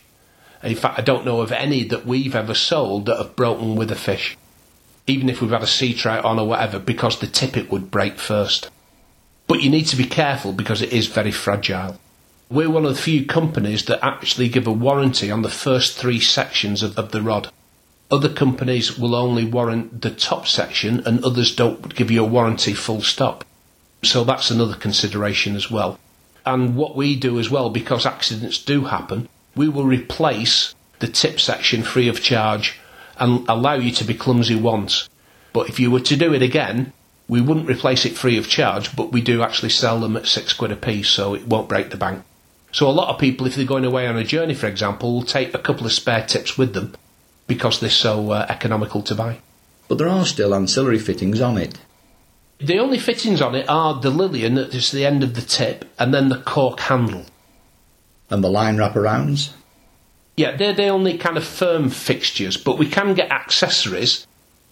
In 0.62 0.74
fact, 0.74 0.98
I 0.98 1.02
don't 1.02 1.26
know 1.26 1.42
of 1.42 1.52
any 1.52 1.84
that 1.84 2.06
we've 2.06 2.34
ever 2.34 2.54
sold 2.54 3.06
that 3.06 3.18
have 3.18 3.36
broken 3.36 3.76
with 3.76 3.92
a 3.92 4.02
fish 4.10 4.36
even 5.06 5.28
if 5.28 5.40
we've 5.40 5.50
had 5.50 5.62
a 5.62 5.66
sea 5.66 5.92
trout 5.92 6.24
on 6.24 6.38
or 6.38 6.46
whatever, 6.46 6.78
because 6.78 7.18
the 7.18 7.26
tippet 7.26 7.70
would 7.70 7.90
break 7.90 8.18
first. 8.18 8.70
But 9.46 9.62
you 9.62 9.70
need 9.70 9.86
to 9.86 9.96
be 9.96 10.04
careful 10.04 10.52
because 10.52 10.80
it 10.80 10.92
is 10.92 11.08
very 11.08 11.32
fragile. 11.32 11.98
We're 12.48 12.70
one 12.70 12.84
of 12.84 12.94
the 12.94 13.02
few 13.02 13.26
companies 13.26 13.84
that 13.86 14.04
actually 14.04 14.48
give 14.48 14.66
a 14.66 14.72
warranty 14.72 15.30
on 15.30 15.42
the 15.42 15.50
first 15.50 15.98
three 15.98 16.20
sections 16.20 16.82
of, 16.82 16.98
of 16.98 17.10
the 17.10 17.22
rod. 17.22 17.50
Other 18.10 18.28
companies 18.28 18.98
will 18.98 19.14
only 19.14 19.44
warrant 19.44 20.02
the 20.02 20.10
top 20.10 20.46
section 20.46 21.02
and 21.06 21.24
others 21.24 21.56
don't 21.56 21.94
give 21.94 22.10
you 22.10 22.22
a 22.22 22.28
warranty 22.28 22.74
full 22.74 23.00
stop. 23.00 23.44
So 24.04 24.24
that's 24.24 24.50
another 24.50 24.74
consideration 24.74 25.56
as 25.56 25.70
well. 25.70 25.98
And 26.44 26.76
what 26.76 26.96
we 26.96 27.16
do 27.16 27.38
as 27.38 27.50
well, 27.50 27.70
because 27.70 28.04
accidents 28.04 28.58
do 28.58 28.84
happen, 28.84 29.28
we 29.54 29.68
will 29.68 29.84
replace 29.84 30.74
the 30.98 31.06
tip 31.06 31.38
section 31.38 31.82
free 31.82 32.08
of 32.08 32.22
charge 32.22 32.80
and 33.18 33.48
allow 33.48 33.74
you 33.74 33.92
to 33.92 34.04
be 34.04 34.14
clumsy 34.14 34.56
once. 34.56 35.08
But 35.52 35.68
if 35.68 35.78
you 35.78 35.90
were 35.90 36.00
to 36.00 36.16
do 36.16 36.34
it 36.34 36.42
again, 36.42 36.92
We 37.32 37.40
wouldn't 37.40 37.68
replace 37.68 38.04
it 38.04 38.16
free 38.18 38.36
of 38.36 38.48
charge, 38.48 38.94
but 38.94 39.12
we 39.12 39.22
do 39.22 39.42
actually 39.42 39.70
sell 39.70 40.00
them 40.00 40.18
at 40.18 40.26
six 40.26 40.52
quid 40.52 40.72
a 40.72 40.76
piece, 40.76 41.08
so 41.08 41.34
it 41.34 41.46
won't 41.46 41.68
break 41.68 41.88
the 41.90 41.96
bank. 41.96 42.24
So 42.72 42.88
a 42.88 42.90
lot 42.90 43.08
of 43.08 43.18
people, 43.20 43.46
if 43.46 43.54
they're 43.54 43.64
going 43.64 43.86
away 43.86 44.06
on 44.06 44.18
a 44.18 44.24
journey, 44.24 44.54
for 44.54 44.66
example, 44.66 45.14
will 45.14 45.22
take 45.22 45.54
a 45.54 45.58
couple 45.58 45.86
of 45.86 45.92
spare 45.92 46.26
tips 46.26 46.58
with 46.58 46.74
them 46.74 46.94
because 47.46 47.80
they're 47.80 47.88
so 47.90 48.32
uh, 48.32 48.46
economical 48.48 49.02
to 49.02 49.14
buy. 49.14 49.38
But 49.88 49.96
there 49.96 50.08
are 50.08 50.26
still 50.26 50.54
ancillary 50.54 50.98
fittings 50.98 51.40
on 51.40 51.58
it. 51.58 51.78
The 52.62 52.78
only 52.78 52.98
fittings 52.98 53.42
on 53.42 53.56
it 53.56 53.68
are 53.68 54.00
the 54.00 54.10
Lillian 54.10 54.54
that 54.54 54.72
is 54.72 54.92
the 54.92 55.04
end 55.04 55.24
of 55.24 55.34
the 55.34 55.42
tip 55.42 55.84
and 55.98 56.14
then 56.14 56.28
the 56.28 56.38
cork 56.38 56.78
handle. 56.80 57.24
And 58.30 58.44
the 58.44 58.50
line 58.50 58.76
wraparounds? 58.76 59.52
Yeah, 60.36 60.56
they're 60.56 60.72
the 60.72 60.86
only 60.86 61.18
kind 61.18 61.36
of 61.36 61.44
firm 61.44 61.90
fixtures, 61.90 62.56
but 62.56 62.78
we 62.78 62.88
can 62.88 63.14
get 63.14 63.32
accessories 63.32 64.26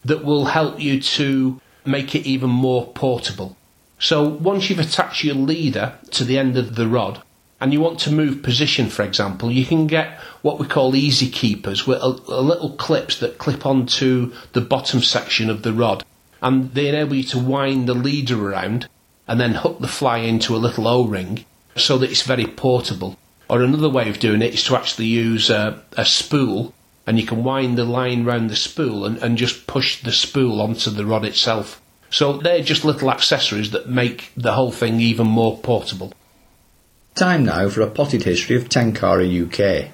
that 0.04 0.24
will 0.24 0.46
help 0.46 0.80
you 0.80 1.00
to 1.00 1.60
make 1.84 2.14
it 2.14 2.26
even 2.26 2.48
more 2.48 2.86
portable. 2.92 3.56
So 3.98 4.22
once 4.26 4.70
you've 4.70 4.78
attached 4.78 5.24
your 5.24 5.34
leader 5.34 5.98
to 6.12 6.24
the 6.24 6.38
end 6.38 6.56
of 6.56 6.76
the 6.76 6.86
rod, 6.86 7.22
and 7.60 7.72
you 7.74 7.80
want 7.80 7.98
to 8.00 8.12
move 8.12 8.42
position, 8.42 8.88
for 8.88 9.02
example, 9.02 9.50
you 9.50 9.66
can 9.66 9.86
get 9.86 10.18
what 10.40 10.58
we 10.58 10.66
call 10.66 10.96
easy 10.96 11.28
keepers, 11.28 11.86
with 11.86 11.98
a, 11.98 12.06
a 12.28 12.40
little 12.40 12.70
clips 12.70 13.18
that 13.18 13.36
clip 13.36 13.66
onto 13.66 14.32
the 14.52 14.62
bottom 14.62 15.02
section 15.02 15.50
of 15.50 15.62
the 15.62 15.72
rod, 15.72 16.02
and 16.42 16.72
they 16.74 16.88
enable 16.88 17.16
you 17.16 17.22
to 17.24 17.38
wind 17.38 17.88
the 17.88 17.94
leader 17.94 18.48
around 18.48 18.88
and 19.26 19.40
then 19.40 19.54
hook 19.54 19.78
the 19.80 19.88
fly 19.88 20.18
into 20.18 20.56
a 20.56 20.58
little 20.58 20.88
O-ring 20.88 21.44
so 21.76 21.98
that 21.98 22.10
it's 22.10 22.22
very 22.22 22.46
portable. 22.46 23.16
Or 23.48 23.62
another 23.62 23.88
way 23.88 24.08
of 24.08 24.18
doing 24.18 24.42
it 24.42 24.54
is 24.54 24.64
to 24.64 24.76
actually 24.76 25.06
use 25.06 25.50
a, 25.50 25.82
a 25.96 26.04
spool 26.04 26.74
and 27.06 27.18
you 27.18 27.26
can 27.26 27.44
wind 27.44 27.76
the 27.76 27.84
line 27.84 28.24
round 28.24 28.50
the 28.50 28.56
spool 28.56 29.04
and, 29.04 29.18
and 29.18 29.36
just 29.36 29.66
push 29.66 30.02
the 30.02 30.12
spool 30.12 30.60
onto 30.60 30.90
the 30.90 31.06
rod 31.06 31.24
itself. 31.24 31.80
So 32.10 32.38
they're 32.38 32.62
just 32.62 32.84
little 32.84 33.10
accessories 33.10 33.70
that 33.70 33.88
make 33.88 34.32
the 34.36 34.52
whole 34.52 34.72
thing 34.72 35.00
even 35.00 35.26
more 35.26 35.58
portable. 35.58 36.12
Time 37.14 37.44
now 37.44 37.68
for 37.68 37.82
a 37.82 37.90
potted 37.90 38.24
history 38.24 38.56
of 38.56 38.68
Tenkara 38.68 39.26
UK. 39.26 39.92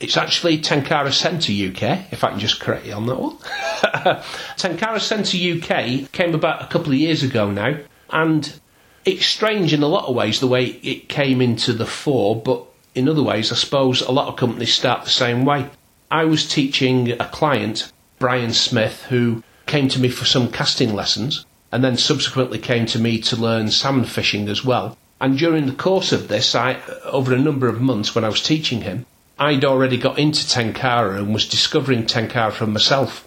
It's 0.00 0.16
actually 0.16 0.58
Tenkara 0.58 1.12
Centre 1.12 1.52
UK, 1.52 2.12
if 2.12 2.22
I 2.22 2.30
can 2.30 2.38
just 2.38 2.60
correct 2.60 2.86
you 2.86 2.92
on 2.92 3.06
that 3.06 3.18
one. 3.20 3.36
Tenkara 4.56 5.00
Centre 5.00 5.36
UK 5.36 6.12
came 6.12 6.34
about 6.34 6.62
a 6.62 6.66
couple 6.66 6.92
of 6.92 6.98
years 6.98 7.24
ago 7.24 7.50
now, 7.50 7.78
and 8.10 8.60
it's 9.04 9.26
strange 9.26 9.72
in 9.72 9.82
a 9.82 9.88
lot 9.88 10.08
of 10.08 10.14
ways 10.14 10.38
the 10.38 10.46
way 10.46 10.66
it 10.66 11.08
came 11.08 11.40
into 11.40 11.72
the 11.72 11.86
fore, 11.86 12.40
but 12.40 12.64
in 12.94 13.08
other 13.08 13.22
ways, 13.22 13.50
I 13.50 13.56
suppose 13.56 14.00
a 14.00 14.12
lot 14.12 14.28
of 14.28 14.36
companies 14.36 14.72
start 14.72 15.04
the 15.04 15.10
same 15.10 15.44
way. 15.44 15.68
I 16.10 16.24
was 16.24 16.48
teaching 16.48 17.10
a 17.12 17.26
client, 17.26 17.92
Brian 18.18 18.52
Smith, 18.52 19.02
who 19.04 19.42
came 19.66 19.88
to 19.88 20.00
me 20.00 20.08
for 20.08 20.24
some 20.24 20.50
casting 20.50 20.94
lessons 20.94 21.44
and 21.70 21.84
then 21.84 21.96
subsequently 21.96 22.58
came 22.58 22.86
to 22.86 22.98
me 22.98 23.18
to 23.20 23.36
learn 23.36 23.70
salmon 23.70 24.04
fishing 24.04 24.48
as 24.48 24.64
well. 24.64 24.96
And 25.20 25.36
during 25.36 25.66
the 25.66 25.72
course 25.72 26.12
of 26.12 26.28
this, 26.28 26.54
I, 26.54 26.80
over 27.04 27.34
a 27.34 27.38
number 27.38 27.68
of 27.68 27.80
months 27.80 28.14
when 28.14 28.24
I 28.24 28.28
was 28.28 28.42
teaching 28.42 28.82
him, 28.82 29.04
I'd 29.38 29.64
already 29.64 29.96
got 29.96 30.18
into 30.18 30.44
Tenkara 30.44 31.18
and 31.18 31.32
was 31.32 31.48
discovering 31.48 32.04
Tenkara 32.04 32.52
for 32.52 32.66
myself. 32.66 33.26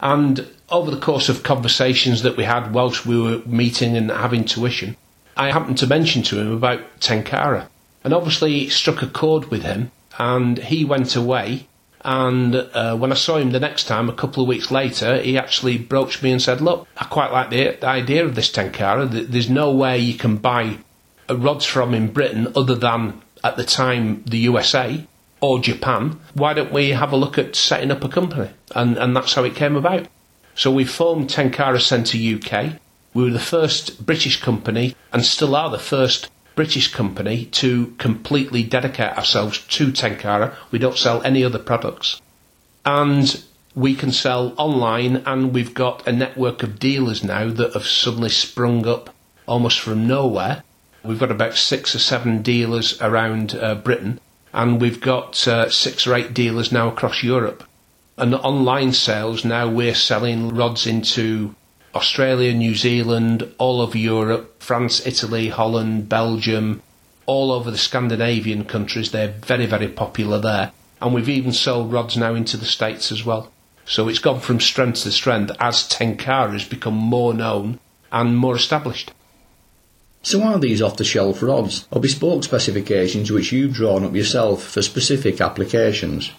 And 0.00 0.48
over 0.70 0.90
the 0.90 1.00
course 1.00 1.28
of 1.28 1.42
conversations 1.42 2.22
that 2.22 2.36
we 2.36 2.44
had 2.44 2.72
whilst 2.72 3.04
we 3.04 3.20
were 3.20 3.42
meeting 3.44 3.96
and 3.96 4.10
having 4.10 4.44
tuition, 4.44 4.96
I 5.36 5.52
happened 5.52 5.78
to 5.78 5.86
mention 5.86 6.22
to 6.24 6.40
him 6.40 6.52
about 6.52 7.00
Tenkara. 7.00 7.68
And 8.02 8.14
obviously 8.14 8.62
it 8.62 8.72
struck 8.72 9.02
a 9.02 9.06
chord 9.06 9.50
with 9.50 9.62
him, 9.62 9.92
and 10.18 10.58
he 10.58 10.84
went 10.84 11.14
away. 11.14 11.68
And 12.04 12.54
uh, 12.54 12.96
when 12.96 13.12
I 13.12 13.16
saw 13.16 13.36
him 13.36 13.52
the 13.52 13.60
next 13.60 13.84
time, 13.84 14.08
a 14.08 14.14
couple 14.14 14.42
of 14.42 14.48
weeks 14.48 14.70
later, 14.70 15.20
he 15.20 15.38
actually 15.38 15.78
broached 15.78 16.22
me 16.22 16.32
and 16.32 16.42
said, 16.42 16.60
Look, 16.60 16.88
I 16.96 17.04
quite 17.04 17.30
like 17.30 17.50
the, 17.50 17.76
the 17.80 17.86
idea 17.86 18.24
of 18.24 18.34
this 18.34 18.50
Tenkara. 18.50 19.08
There's 19.30 19.50
no 19.50 19.70
way 19.70 19.98
you 19.98 20.14
can 20.14 20.38
buy 20.38 20.78
rods 21.28 21.64
from 21.64 21.94
in 21.94 22.12
Britain 22.12 22.52
other 22.56 22.74
than 22.74 23.22
at 23.44 23.56
the 23.56 23.64
time 23.64 24.24
the 24.26 24.38
USA 24.38 25.06
or 25.42 25.58
Japan, 25.58 26.18
why 26.32 26.54
don't 26.54 26.72
we 26.72 26.90
have 26.90 27.12
a 27.12 27.16
look 27.16 27.36
at 27.36 27.54
setting 27.54 27.90
up 27.90 28.02
a 28.02 28.08
company? 28.08 28.48
And, 28.74 28.96
and 28.96 29.14
that's 29.14 29.34
how 29.34 29.44
it 29.44 29.54
came 29.54 29.76
about. 29.76 30.06
So 30.54 30.70
we 30.70 30.84
formed 30.84 31.28
Tenkara 31.28 31.80
Centre 31.80 32.16
UK. 32.16 32.80
We 33.12 33.24
were 33.24 33.30
the 33.30 33.38
first 33.38 34.06
British 34.06 34.40
company 34.40 34.96
and 35.12 35.24
still 35.24 35.54
are 35.54 35.68
the 35.68 35.78
first 35.78 36.30
British 36.54 36.92
company 36.94 37.46
to 37.46 37.88
completely 37.98 38.62
dedicate 38.62 39.18
ourselves 39.18 39.58
to 39.58 39.92
Tenkara. 39.92 40.54
We 40.70 40.78
don't 40.78 40.96
sell 40.96 41.20
any 41.22 41.44
other 41.44 41.58
products. 41.58 42.22
And 42.86 43.42
we 43.74 43.94
can 43.94 44.12
sell 44.12 44.54
online 44.56 45.16
and 45.26 45.52
we've 45.52 45.74
got 45.74 46.06
a 46.06 46.12
network 46.12 46.62
of 46.62 46.78
dealers 46.78 47.22
now 47.22 47.50
that 47.50 47.74
have 47.74 47.86
suddenly 47.86 48.30
sprung 48.30 48.86
up 48.86 49.10
almost 49.46 49.80
from 49.80 50.06
nowhere 50.06 50.62
We've 51.04 51.18
got 51.18 51.32
about 51.32 51.56
six 51.56 51.96
or 51.96 51.98
seven 51.98 52.42
dealers 52.42 53.00
around 53.00 53.56
uh, 53.56 53.74
Britain, 53.74 54.20
and 54.52 54.80
we've 54.80 55.00
got 55.00 55.46
uh, 55.48 55.70
six 55.70 56.06
or 56.06 56.14
eight 56.14 56.34
dealers 56.34 56.72
now 56.72 56.88
across 56.88 57.22
Europe. 57.22 57.64
And 58.18 58.34
online 58.34 58.92
sales 58.92 59.44
now 59.44 59.68
we're 59.68 59.94
selling 59.94 60.54
rods 60.54 60.86
into 60.86 61.54
Australia, 61.94 62.52
New 62.52 62.74
Zealand, 62.74 63.52
all 63.58 63.80
over 63.80 63.96
Europe, 63.98 64.62
France, 64.62 65.06
Italy, 65.06 65.48
Holland, 65.48 66.08
Belgium, 66.08 66.82
all 67.26 67.50
over 67.52 67.70
the 67.70 67.78
Scandinavian 67.78 68.64
countries. 68.64 69.10
They're 69.10 69.34
very, 69.46 69.66
very 69.66 69.88
popular 69.88 70.38
there. 70.38 70.72
And 71.00 71.14
we've 71.14 71.28
even 71.28 71.52
sold 71.52 71.92
rods 71.92 72.16
now 72.16 72.34
into 72.34 72.56
the 72.56 72.66
States 72.66 73.10
as 73.10 73.24
well. 73.24 73.50
So 73.84 74.08
it's 74.08 74.20
gone 74.20 74.40
from 74.40 74.60
strength 74.60 75.02
to 75.02 75.10
strength 75.10 75.50
as 75.58 75.88
Tenkara 75.88 76.52
has 76.52 76.64
become 76.64 76.94
more 76.94 77.34
known 77.34 77.80
and 78.12 78.36
more 78.36 78.54
established. 78.56 79.12
So 80.24 80.40
are 80.44 80.58
these 80.58 80.80
off-the-shelf 80.80 81.42
rods 81.42 81.86
or 81.90 82.00
bespoke 82.00 82.44
specifications 82.44 83.32
which 83.32 83.50
you've 83.50 83.74
drawn 83.74 84.04
up 84.04 84.14
yourself 84.14 84.62
for 84.62 84.80
specific 84.80 85.40
applications? 85.40 86.30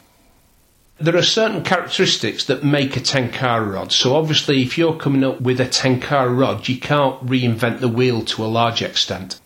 There 0.99 1.17
are 1.17 1.23
certain 1.23 1.63
characteristics 1.63 2.45
that 2.45 2.63
make 2.63 2.95
a 2.95 3.01
Tenkara 3.01 3.73
rod. 3.73 3.91
So 3.91 4.15
obviously 4.15 4.61
if 4.61 4.77
you're 4.77 4.95
coming 4.95 5.25
up 5.25 5.41
with 5.41 5.59
a 5.59 5.65
Tenkara 5.65 6.33
rod, 6.33 6.69
you 6.69 6.79
can't 6.79 7.25
reinvent 7.25 7.81
the 7.81 7.89
wheel 7.89 8.23
to 8.23 8.45
a 8.45 8.47
large 8.47 8.81
extent. 8.81 9.41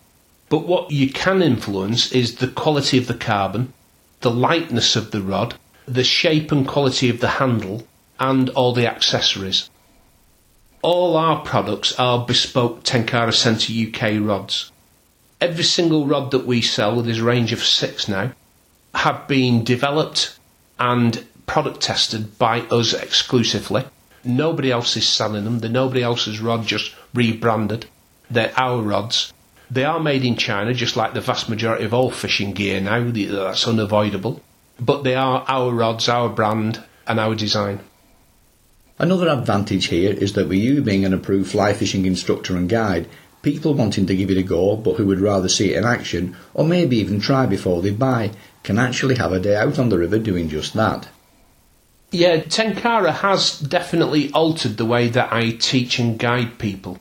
But 0.49 0.67
what 0.67 0.91
you 0.91 1.09
can 1.09 1.41
influence 1.41 2.11
is 2.11 2.35
the 2.35 2.47
quality 2.47 2.99
of 2.99 3.07
the 3.07 3.15
carbon, 3.15 3.73
the 4.21 4.29
lightness 4.29 4.95
of 4.95 5.09
the 5.09 5.21
rod, 5.21 5.55
the 5.87 6.03
shape 6.03 6.51
and 6.51 6.67
quality 6.67 7.09
of 7.09 7.21
the 7.21 7.39
handle, 7.39 7.87
and 8.19 8.49
all 8.51 8.73
the 8.73 8.87
accessories 8.87 9.69
all 10.81 11.17
our 11.17 11.41
products 11.41 11.93
are 11.99 12.25
bespoke 12.25 12.83
Tenkara 12.83 13.33
Centre 13.33 13.73
UK 13.73 14.25
rods. 14.25 14.71
Every 15.41 15.63
single 15.63 16.07
rod 16.07 16.31
that 16.31 16.45
we 16.45 16.61
sell, 16.61 16.95
there's 16.95 17.17
this 17.17 17.19
range 17.19 17.51
of 17.53 17.63
six 17.63 18.07
now, 18.07 18.33
have 18.93 19.27
been 19.27 19.63
developed 19.63 20.37
and 20.79 21.25
product 21.45 21.81
tested 21.81 22.37
by 22.37 22.61
us 22.61 22.93
exclusively. 22.93 23.85
Nobody 24.23 24.71
else 24.71 24.97
is 24.97 25.07
selling 25.07 25.45
them. 25.45 25.59
They're 25.59 25.69
nobody 25.69 26.03
else's 26.03 26.39
rod, 26.39 26.65
just 26.65 26.93
rebranded. 27.13 27.85
They're 28.29 28.53
our 28.57 28.81
rods. 28.81 29.31
They 29.69 29.83
are 29.83 29.99
made 29.99 30.23
in 30.23 30.37
China, 30.37 30.73
just 30.73 30.95
like 30.95 31.13
the 31.13 31.21
vast 31.21 31.49
majority 31.49 31.85
of 31.85 31.93
all 31.93 32.11
fishing 32.11 32.53
gear 32.53 32.81
now. 32.81 33.09
That's 33.11 33.67
unavoidable. 33.67 34.41
But 34.79 35.03
they 35.03 35.15
are 35.15 35.45
our 35.47 35.71
rods, 35.71 36.09
our 36.09 36.29
brand, 36.29 36.83
and 37.07 37.19
our 37.19 37.35
design. 37.35 37.79
Another 38.99 39.29
advantage 39.29 39.85
here 39.85 40.11
is 40.11 40.33
that 40.33 40.47
with 40.47 40.57
you 40.57 40.81
being 40.81 41.05
an 41.05 41.13
approved 41.13 41.51
fly 41.51 41.73
fishing 41.73 42.05
instructor 42.05 42.57
and 42.57 42.67
guide, 42.67 43.07
people 43.43 43.75
wanting 43.75 44.07
to 44.07 44.15
give 44.15 44.31
it 44.31 44.37
a 44.37 44.43
go 44.43 44.75
but 44.75 44.95
who 44.95 45.05
would 45.05 45.19
rather 45.19 45.47
see 45.47 45.73
it 45.73 45.77
in 45.77 45.85
action 45.85 46.35
or 46.53 46.65
maybe 46.65 46.97
even 46.97 47.19
try 47.19 47.45
before 47.45 47.81
they 47.81 47.91
buy 47.91 48.31
can 48.63 48.79
actually 48.79 49.15
have 49.15 49.31
a 49.31 49.39
day 49.39 49.55
out 49.55 49.77
on 49.77 49.89
the 49.89 49.97
river 49.99 50.17
doing 50.17 50.49
just 50.49 50.73
that. 50.73 51.07
Yeah, 52.09 52.37
Tenkara 52.37 53.13
has 53.13 53.59
definitely 53.59 54.31
altered 54.31 54.77
the 54.77 54.85
way 54.85 55.09
that 55.09 55.31
I 55.31 55.51
teach 55.51 55.99
and 55.99 56.17
guide 56.17 56.57
people. 56.57 56.97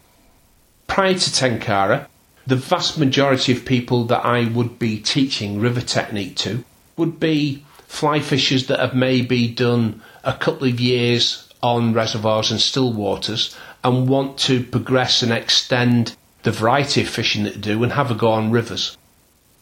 Prior 0.87 1.15
to 1.15 1.31
Tenkara, 1.31 2.09
the 2.47 2.57
vast 2.57 2.99
majority 2.99 3.53
of 3.53 3.65
people 3.65 4.05
that 4.05 4.25
I 4.25 4.45
would 4.45 4.79
be 4.79 4.99
teaching 5.01 5.61
river 5.61 5.81
technique 5.81 6.37
to 6.37 6.65
would 6.97 7.19
be 7.19 7.65
fly 7.87 8.21
fishers 8.21 8.67
that 8.67 8.81
have 8.81 8.95
maybe 8.95 9.49
done 9.49 10.03
a 10.25 10.35
couple 10.35 10.69
of 10.69 10.79
years 10.79 11.46
on 11.63 11.95
reservoirs 11.95 12.51
and 12.51 12.61
still 12.61 12.93
waters 12.93 13.57
and 13.83 14.09
want 14.09 14.39
to 14.39 14.63
progress 14.65 15.23
and 15.23 15.33
extend 15.33 16.17
the 16.43 16.51
variety 16.53 17.03
of 17.03 17.09
fishing 17.09 17.45
that 17.45 17.55
they 17.55 17.61
do 17.61 17.83
and 17.83 17.93
have 17.93 18.11
a 18.11 18.15
go 18.15 18.29
on 18.29 18.51
rivers. 18.51 18.97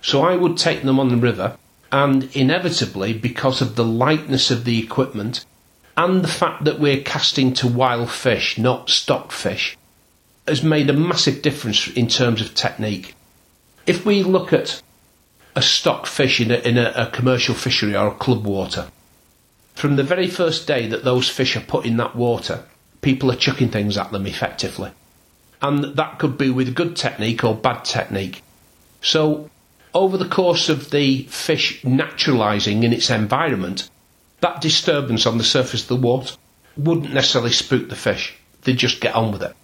So 0.03 0.23
I 0.23 0.37
would 0.37 0.57
take 0.57 0.83
them 0.83 1.01
on 1.01 1.09
the 1.09 1.17
river 1.17 1.57
and 1.91 2.25
inevitably 2.37 3.13
because 3.13 3.63
of 3.63 3.77
the 3.77 3.85
lightness 3.85 4.51
of 4.51 4.65
the 4.65 4.79
equipment 4.83 5.45
and 5.97 6.23
the 6.23 6.29
fact 6.29 6.65
that 6.65 6.81
we're 6.81 7.03
casting 7.03 7.53
to 7.55 7.69
wild 7.69 8.11
fish, 8.11 8.59
not 8.59 8.91
stock 8.91 9.31
fish, 9.31 9.79
has 10.47 10.63
made 10.63 10.91
a 10.91 10.93
massive 10.93 11.41
difference 11.41 11.89
in 11.89 12.09
terms 12.09 12.41
of 12.41 12.55
technique. 12.55 13.15
If 13.87 14.05
we 14.05 14.23
look 14.23 14.53
at 14.53 14.83
a 15.55 15.63
stock 15.63 16.07
fish 16.07 16.41
in 16.41 16.51
a, 16.51 16.57
in 16.57 16.77
a, 16.77 16.93
a 16.97 17.11
commercial 17.11 17.55
fishery 17.55 17.97
or 17.97 18.09
a 18.09 18.15
club 18.15 18.45
water, 18.45 18.89
from 19.75 19.97
the 19.97 20.03
very 20.03 20.29
first 20.29 20.67
day 20.67 20.87
that 20.89 21.05
those 21.05 21.29
fish 21.29 21.57
are 21.57 21.61
put 21.61 21.85
in 21.85 21.97
that 21.99 22.17
water, 22.17 22.65
people 23.03 23.31
are 23.31 23.37
chucking 23.37 23.71
things 23.71 23.99
at 23.99 24.13
them 24.13 24.27
effectively. 24.27 24.91
And 25.61 25.97
that 25.97 26.19
could 26.19 26.39
be 26.39 26.51
with 26.51 26.75
good 26.75 26.97
technique 26.97 27.45
or 27.45 27.55
bad 27.55 27.85
technique. 27.85 28.43
So, 29.01 29.51
over 29.93 30.17
the 30.17 30.29
course 30.29 30.69
of 30.69 30.91
the 30.91 31.25
fish 31.25 31.83
naturalising 31.83 32.83
in 32.83 32.93
its 32.93 33.11
environment, 33.11 33.89
that 34.41 34.61
disturbance 34.61 35.27
on 35.27 35.39
the 35.39 35.45
surface 35.45 35.83
of 35.83 35.89
the 35.89 35.97
water 35.97 36.37
wouldn't 36.77 37.15
necessarily 37.15 37.53
spook 37.53 37.89
the 37.89 37.97
fish. 37.97 38.35
They'd 38.63 38.77
just 38.77 39.01
get 39.01 39.15
on 39.15 39.33
with 39.33 39.43
it. 39.43 39.55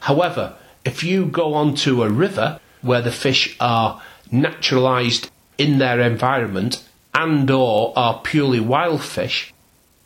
However, 0.00 0.54
if 0.84 1.02
you 1.02 1.26
go 1.26 1.54
onto 1.54 2.02
a 2.02 2.08
river 2.08 2.60
where 2.80 3.02
the 3.02 3.12
fish 3.12 3.56
are 3.60 4.02
naturalised 4.30 5.30
in 5.58 5.78
their 5.78 6.00
environment 6.00 6.82
and 7.14 7.50
or 7.50 7.92
are 7.96 8.20
purely 8.22 8.60
wild 8.60 9.02
fish, 9.02 9.51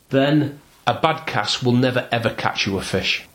then 0.09 0.59
a 0.85 0.93
bad 0.93 1.25
cast 1.25 1.63
will 1.63 1.73
never 1.73 2.07
ever 2.11 2.29
catch 2.29 2.65
you 2.65 2.77
a 2.77 2.81
fish. 2.81 3.27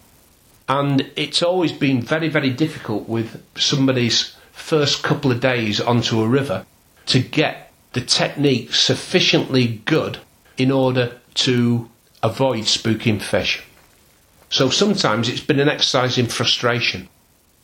And 0.69 1.11
it's 1.17 1.43
always 1.43 1.73
been 1.73 2.01
very, 2.01 2.29
very 2.29 2.51
difficult 2.51 3.09
with 3.09 3.43
somebody's 3.57 4.37
first 4.53 5.03
couple 5.03 5.31
of 5.31 5.41
days 5.41 5.81
onto 5.81 6.23
a 6.23 6.29
river 6.29 6.65
to 7.07 7.19
get 7.19 7.73
the 7.93 8.01
technique 8.01 8.73
sufficiently 8.73 9.83
good 9.85 10.19
in 10.57 10.71
order 10.71 11.21
to 11.35 11.91
avoid 12.23 12.65
spooking 12.65 13.21
fish. 13.21 13.63
So 14.49 14.71
sometimes 14.71 15.29
it's 15.29 15.41
been 15.41 15.61
an 15.61 15.69
exercise 15.69 16.19
in 16.19 16.27
frustration. 16.27 17.09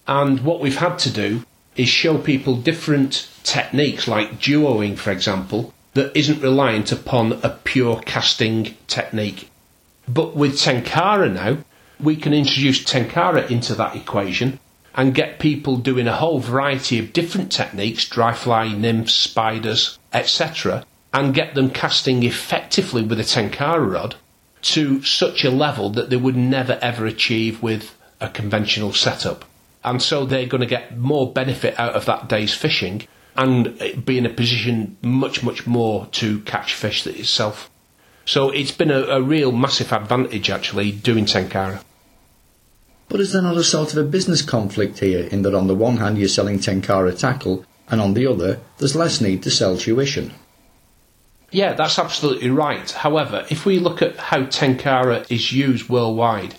And 0.06 0.40
what 0.40 0.60
we've 0.60 0.78
had 0.78 0.98
to 1.00 1.10
do 1.10 1.44
is 1.76 1.88
show 1.88 2.18
people 2.18 2.56
different 2.56 3.28
techniques, 3.42 4.08
like 4.08 4.40
duoing, 4.40 4.98
for 4.98 5.10
example, 5.10 5.72
that 5.98 6.16
isn't 6.16 6.40
reliant 6.40 6.92
upon 6.92 7.32
a 7.42 7.50
pure 7.64 8.00
casting 8.06 8.76
technique. 8.86 9.50
But 10.06 10.36
with 10.36 10.52
Tenkara 10.52 11.32
now, 11.32 11.58
we 11.98 12.14
can 12.14 12.32
introduce 12.32 12.84
Tenkara 12.84 13.50
into 13.50 13.74
that 13.74 13.96
equation 13.96 14.60
and 14.94 15.12
get 15.12 15.40
people 15.40 15.76
doing 15.76 16.06
a 16.06 16.14
whole 16.14 16.38
variety 16.38 17.00
of 17.00 17.12
different 17.12 17.50
techniques, 17.50 18.08
dry 18.08 18.32
fly, 18.32 18.68
nymphs, 18.68 19.12
spiders, 19.12 19.98
etc., 20.12 20.86
and 21.12 21.34
get 21.34 21.56
them 21.56 21.68
casting 21.68 22.22
effectively 22.22 23.02
with 23.02 23.18
a 23.18 23.24
Tenkara 23.24 23.92
rod 23.92 24.14
to 24.62 25.02
such 25.02 25.44
a 25.44 25.50
level 25.50 25.90
that 25.90 26.10
they 26.10 26.16
would 26.16 26.36
never 26.36 26.78
ever 26.80 27.06
achieve 27.06 27.60
with 27.60 27.96
a 28.20 28.28
conventional 28.28 28.92
setup. 28.92 29.44
And 29.82 30.00
so 30.00 30.24
they're 30.24 30.46
going 30.46 30.60
to 30.60 30.66
get 30.66 30.96
more 30.96 31.32
benefit 31.32 31.76
out 31.76 31.94
of 31.94 32.04
that 32.06 32.28
day's 32.28 32.54
fishing 32.54 33.08
and 33.36 34.04
be 34.04 34.18
in 34.18 34.26
a 34.26 34.30
position 34.30 34.96
much, 35.02 35.42
much 35.42 35.66
more 35.66 36.06
to 36.06 36.40
catch 36.40 36.74
fish 36.74 37.04
that 37.04 37.16
itself. 37.16 37.70
So 38.24 38.50
it's 38.50 38.72
been 38.72 38.90
a, 38.90 39.02
a 39.04 39.22
real 39.22 39.52
massive 39.52 39.92
advantage 39.92 40.50
actually 40.50 40.92
doing 40.92 41.24
Tenkara. 41.24 41.82
But 43.08 43.20
is 43.20 43.32
there 43.32 43.42
not 43.42 43.56
a 43.56 43.64
sort 43.64 43.92
of 43.92 43.98
a 43.98 44.08
business 44.08 44.42
conflict 44.42 44.98
here 44.98 45.24
in 45.28 45.42
that 45.42 45.54
on 45.54 45.66
the 45.66 45.74
one 45.74 45.96
hand 45.96 46.18
you're 46.18 46.28
selling 46.28 46.58
Tenkara 46.58 47.18
tackle 47.18 47.64
and 47.88 48.00
on 48.00 48.14
the 48.14 48.26
other 48.26 48.60
there's 48.78 48.94
less 48.94 49.20
need 49.20 49.42
to 49.44 49.50
sell 49.50 49.78
tuition? 49.78 50.32
Yeah, 51.50 51.72
that's 51.72 51.98
absolutely 51.98 52.50
right. 52.50 52.90
However, 52.90 53.46
if 53.48 53.64
we 53.64 53.78
look 53.78 54.02
at 54.02 54.18
how 54.18 54.42
Tenkara 54.42 55.30
is 55.30 55.52
used 55.52 55.88
worldwide, 55.88 56.56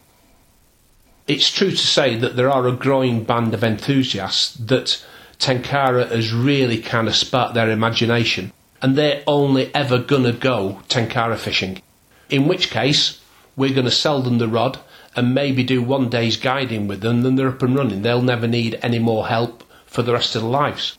it's 1.27 1.51
true 1.51 1.69
to 1.69 1.77
say 1.77 2.15
that 2.15 2.35
there 2.35 2.49
are 2.49 2.67
a 2.67 2.75
growing 2.75 3.23
band 3.23 3.53
of 3.53 3.63
enthusiasts 3.63 4.55
that 4.55 5.05
Tenkara 5.39 6.09
has 6.11 6.33
really 6.33 6.79
kind 6.79 7.07
of 7.07 7.15
sparked 7.15 7.53
their 7.53 7.69
imagination 7.69 8.51
and 8.81 8.95
they're 8.95 9.23
only 9.25 9.73
ever 9.73 9.97
going 9.97 10.23
to 10.23 10.33
go 10.33 10.81
Tenkara 10.87 11.37
fishing. 11.37 11.81
In 12.29 12.47
which 12.47 12.69
case, 12.69 13.21
we're 13.55 13.73
going 13.73 13.85
to 13.85 13.91
sell 13.91 14.21
them 14.21 14.37
the 14.37 14.47
rod 14.47 14.79
and 15.15 15.33
maybe 15.33 15.63
do 15.63 15.81
one 15.81 16.09
day's 16.09 16.37
guiding 16.37 16.87
with 16.87 17.01
them, 17.01 17.23
then 17.23 17.35
they're 17.35 17.49
up 17.49 17.63
and 17.63 17.75
running. 17.75 18.01
They'll 18.01 18.21
never 18.21 18.47
need 18.47 18.79
any 18.81 18.99
more 18.99 19.27
help 19.27 19.63
for 19.85 20.01
the 20.01 20.13
rest 20.13 20.35
of 20.35 20.43
their 20.43 20.51
lives. 20.51 20.97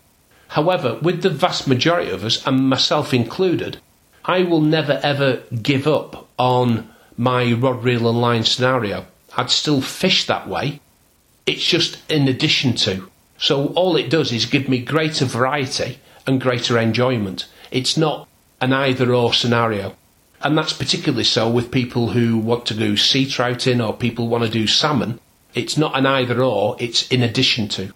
However, 0.48 0.98
with 1.00 1.22
the 1.22 1.31
vast 1.31 1.68
majority 1.68 2.11
of 2.11 2.24
us, 2.24 2.44
and 2.46 2.68
myself 2.68 3.14
included, 3.14 3.79
I 4.24 4.42
will 4.42 4.61
never 4.61 4.98
ever 5.03 5.42
give 5.62 5.87
up 5.87 6.29
on 6.38 6.90
my 7.16 7.53
rod, 7.53 7.85
reel, 7.85 8.09
and 8.09 8.20
line 8.20 8.44
scenario. 8.44 9.07
I'd 9.37 9.50
still 9.50 9.81
fish 9.81 10.26
that 10.26 10.48
way. 10.48 10.81
It's 11.46 11.64
just 11.64 11.98
in 12.11 12.26
addition 12.26 12.74
to. 12.76 13.09
So 13.42 13.68
all 13.68 13.96
it 13.96 14.11
does 14.11 14.33
is 14.33 14.44
give 14.44 14.68
me 14.68 14.81
greater 14.81 15.24
variety 15.24 15.98
and 16.26 16.38
greater 16.38 16.79
enjoyment. 16.79 17.46
It's 17.70 17.96
not 17.96 18.29
an 18.61 18.74
either 18.74 19.14
or 19.14 19.33
scenario. 19.33 19.96
And 20.42 20.59
that's 20.59 20.74
particularly 20.74 21.24
so 21.24 21.50
with 21.50 21.70
people 21.70 22.11
who 22.11 22.37
want 22.37 22.66
to 22.66 22.74
do 22.74 22.98
sea 22.98 23.24
trouting 23.24 23.81
or 23.81 23.94
people 23.94 24.29
want 24.29 24.44
to 24.44 24.50
do 24.50 24.66
salmon. 24.66 25.18
It's 25.55 25.79
not 25.79 25.96
an 25.96 26.05
either 26.05 26.42
or, 26.42 26.76
it's 26.79 27.09
in 27.09 27.22
addition 27.22 27.68
to. 27.68 27.94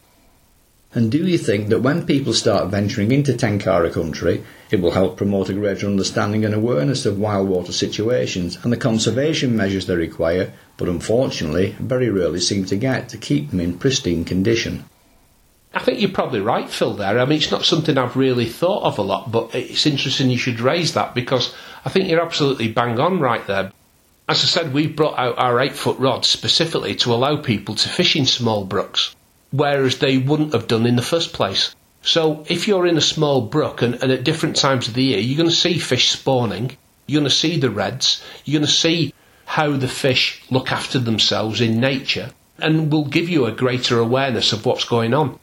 And 0.94 1.12
do 1.12 1.26
you 1.26 1.37
think 1.37 1.68
that 1.68 1.83
when 1.83 2.07
people 2.07 2.33
start 2.33 2.70
venturing 2.70 3.12
into 3.12 3.35
Tenkara 3.35 3.92
country, 3.92 4.42
it 4.70 4.80
will 4.80 4.92
help 4.92 5.18
promote 5.18 5.50
a 5.50 5.52
greater 5.52 5.87
understanding 5.87 6.46
and 6.46 6.54
awareness 6.54 7.04
of 7.04 7.18
wild 7.18 7.50
water 7.50 7.72
situations 7.72 8.59
and 8.62 8.72
the 8.72 8.78
conservation 8.78 9.54
measures 9.54 9.87
they 9.87 9.96
require, 9.96 10.54
but 10.78 10.88
unfortunately 10.88 11.76
very 11.80 12.09
rarely 12.09 12.40
seem 12.40 12.64
to 12.64 12.76
get 12.76 13.11
to 13.11 13.18
keep 13.18 13.50
them 13.50 13.61
in 13.61 13.76
pristine 13.76 14.24
condition? 14.24 14.85
I 15.74 15.80
think 15.80 16.00
you're 16.00 16.10
probably 16.10 16.40
right, 16.40 16.68
Phil, 16.68 16.94
there. 16.94 17.18
I 17.18 17.24
mean, 17.24 17.38
it's 17.38 17.50
not 17.50 17.64
something 17.64 17.98
I've 17.98 18.16
really 18.16 18.46
thought 18.46 18.84
of 18.84 18.98
a 18.98 19.02
lot, 19.02 19.30
but 19.30 19.54
it's 19.54 19.87
interesting 19.87 20.30
you 20.30 20.38
should 20.38 20.60
raise 20.60 20.94
that 20.94 21.14
because 21.14 21.54
I 21.84 21.90
think 21.90 22.08
you're 22.08 22.24
absolutely 22.24 22.68
bang 22.68 23.00
on 23.00 23.20
right 23.20 23.46
there. 23.46 23.72
As 24.28 24.42
I 24.42 24.46
said, 24.46 24.72
we've 24.72 24.96
brought 24.96 25.18
out 25.18 25.38
our 25.38 25.60
eight 25.60 25.74
foot 25.74 25.98
rods 25.98 26.28
specifically 26.28 26.94
to 26.96 27.12
allow 27.12 27.37
people 27.37 27.74
to 27.74 27.88
fish 27.88 28.16
in 28.16 28.24
small 28.24 28.64
brooks 28.64 29.14
whereas 29.54 29.98
they 29.98 30.18
wouldn't 30.18 30.52
have 30.52 30.66
done 30.66 30.84
in 30.84 30.96
the 30.96 31.02
first 31.02 31.32
place. 31.32 31.74
So 32.02 32.44
if 32.48 32.66
you're 32.66 32.87
in 32.87 32.96
a 32.96 33.12
small 33.14 33.42
brook 33.42 33.82
and, 33.82 33.94
and 34.02 34.10
at 34.10 34.24
different 34.24 34.56
times 34.56 34.88
of 34.88 34.94
the 34.94 35.04
year, 35.04 35.18
you're 35.18 35.37
going 35.37 35.48
to 35.48 35.54
see 35.54 35.78
fish 35.78 36.10
spawning, 36.10 36.76
you're 37.06 37.20
going 37.20 37.30
to 37.30 37.34
see 37.34 37.58
the 37.58 37.70
redds, 37.70 38.22
you're 38.44 38.58
going 38.58 38.66
to 38.66 38.72
see 38.72 39.14
how 39.44 39.70
the 39.76 39.88
fish 39.88 40.42
look 40.50 40.72
after 40.72 40.98
themselves 40.98 41.60
in 41.60 41.78
nature, 41.78 42.30
and 42.58 42.90
will 42.90 43.04
give 43.04 43.28
you 43.28 43.46
a 43.46 43.52
greater 43.52 43.98
awareness 43.98 44.52
of 44.52 44.66
what's 44.66 44.84
going 44.84 45.14
on. 45.14 45.38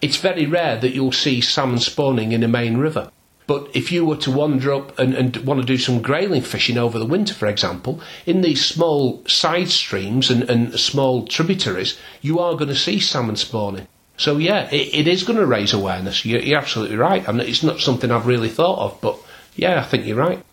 It's 0.00 0.16
very 0.16 0.46
rare 0.46 0.76
that 0.78 0.94
you'll 0.94 1.12
see 1.12 1.40
salmon 1.40 1.78
spawning 1.78 2.32
in 2.32 2.42
a 2.42 2.48
main 2.48 2.78
river. 2.78 3.10
But 3.46 3.68
if 3.74 3.90
you 3.90 4.04
were 4.04 4.16
to 4.18 4.30
wander 4.30 4.72
up 4.72 4.96
and, 4.96 5.12
and 5.12 5.36
want 5.38 5.60
to 5.60 5.66
do 5.66 5.76
some 5.76 6.00
grayling 6.00 6.42
fishing 6.42 6.78
over 6.78 7.00
the 7.00 7.04
winter, 7.04 7.34
for 7.34 7.48
example, 7.48 8.00
in 8.24 8.42
these 8.42 8.64
small 8.64 9.26
side 9.26 9.70
streams 9.70 10.30
and, 10.30 10.48
and 10.48 10.78
small 10.78 11.26
tributaries, 11.26 11.98
you 12.22 12.38
are 12.38 12.54
going 12.54 12.68
to 12.68 12.76
see 12.76 13.00
salmon 13.00 13.34
spawning. 13.34 13.88
So 14.16 14.36
yeah, 14.36 14.70
it, 14.70 14.94
it 14.94 15.08
is 15.08 15.24
going 15.24 15.38
to 15.38 15.46
raise 15.46 15.72
awareness. 15.72 16.24
You're, 16.24 16.42
you're 16.42 16.58
absolutely 16.58 16.96
right, 16.96 17.26
and 17.26 17.40
it's 17.40 17.64
not 17.64 17.80
something 17.80 18.10
I've 18.10 18.26
really 18.26 18.50
thought 18.50 18.78
of. 18.78 19.00
But 19.00 19.18
yeah, 19.56 19.80
I 19.80 19.82
think 19.82 20.06
you're 20.06 20.16
right. 20.16 20.44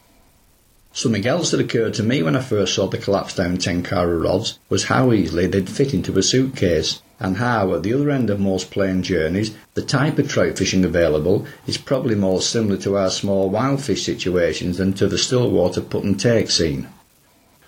Something 0.97 1.27
else 1.27 1.51
that 1.51 1.59
occurred 1.59 1.93
to 1.93 2.03
me 2.03 2.23
when 2.23 2.35
I 2.35 2.41
first 2.41 2.73
saw 2.73 2.87
the 2.87 2.97
collapsed 2.97 3.37
down 3.37 3.57
Tenkara 3.57 4.19
rods 4.19 4.57
was 4.67 4.85
how 4.85 5.13
easily 5.13 5.45
they'd 5.45 5.69
fit 5.69 5.93
into 5.93 6.17
a 6.17 6.23
suitcase 6.23 7.03
and 7.19 7.37
how, 7.37 7.75
at 7.75 7.83
the 7.83 7.93
other 7.93 8.09
end 8.09 8.31
of 8.31 8.39
most 8.39 8.71
plane 8.71 9.03
journeys, 9.03 9.55
the 9.75 9.83
type 9.83 10.17
of 10.17 10.27
trout 10.27 10.57
fishing 10.57 10.83
available 10.83 11.45
is 11.67 11.77
probably 11.77 12.15
more 12.15 12.41
similar 12.41 12.77
to 12.77 12.97
our 12.97 13.11
small 13.11 13.47
wild 13.47 13.83
fish 13.83 14.05
situations 14.05 14.79
than 14.79 14.91
to 14.93 15.07
the 15.07 15.19
stillwater 15.19 15.81
put 15.81 16.03
and 16.03 16.19
take 16.19 16.49
scene. 16.49 16.87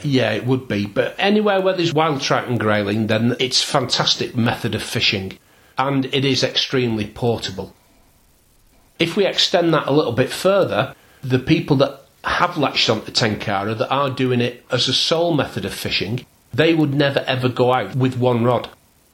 Yeah, 0.01 0.31
it 0.31 0.47
would 0.47 0.67
be. 0.67 0.87
But 0.87 1.13
anywhere 1.19 1.61
where 1.61 1.75
there's 1.75 1.93
wild 1.93 2.21
trout 2.21 2.47
and 2.47 2.59
grayling, 2.59 3.05
then 3.05 3.35
it's 3.39 3.61
fantastic 3.61 4.35
method 4.35 4.73
of 4.73 4.81
fishing. 4.81 5.37
And 5.77 6.05
it 6.05 6.25
is 6.25 6.43
extremely 6.43 7.05
portable. 7.05 7.75
If 8.97 9.15
we 9.15 9.27
extend 9.27 9.71
that 9.75 9.87
a 9.87 9.93
little 9.93 10.13
bit 10.13 10.31
further, 10.31 10.95
the 11.21 11.37
people 11.37 11.75
that 11.75 12.05
have 12.29 12.57
latched 12.57 12.89
onto 12.89 13.11
Tenkara 13.11 13.77
that 13.77 13.91
are 13.91 14.09
doing 14.09 14.41
it 14.41 14.65
as 14.71 14.87
a 14.87 14.93
sole 14.93 15.33
method 15.33 15.65
of 15.65 15.73
fishing, 15.73 16.25
they 16.53 16.73
would 16.73 16.93
never 16.93 17.19
ever 17.27 17.49
go 17.49 17.73
out 17.73 17.95
with 17.95 18.17
one 18.17 18.43
rod 18.43 18.69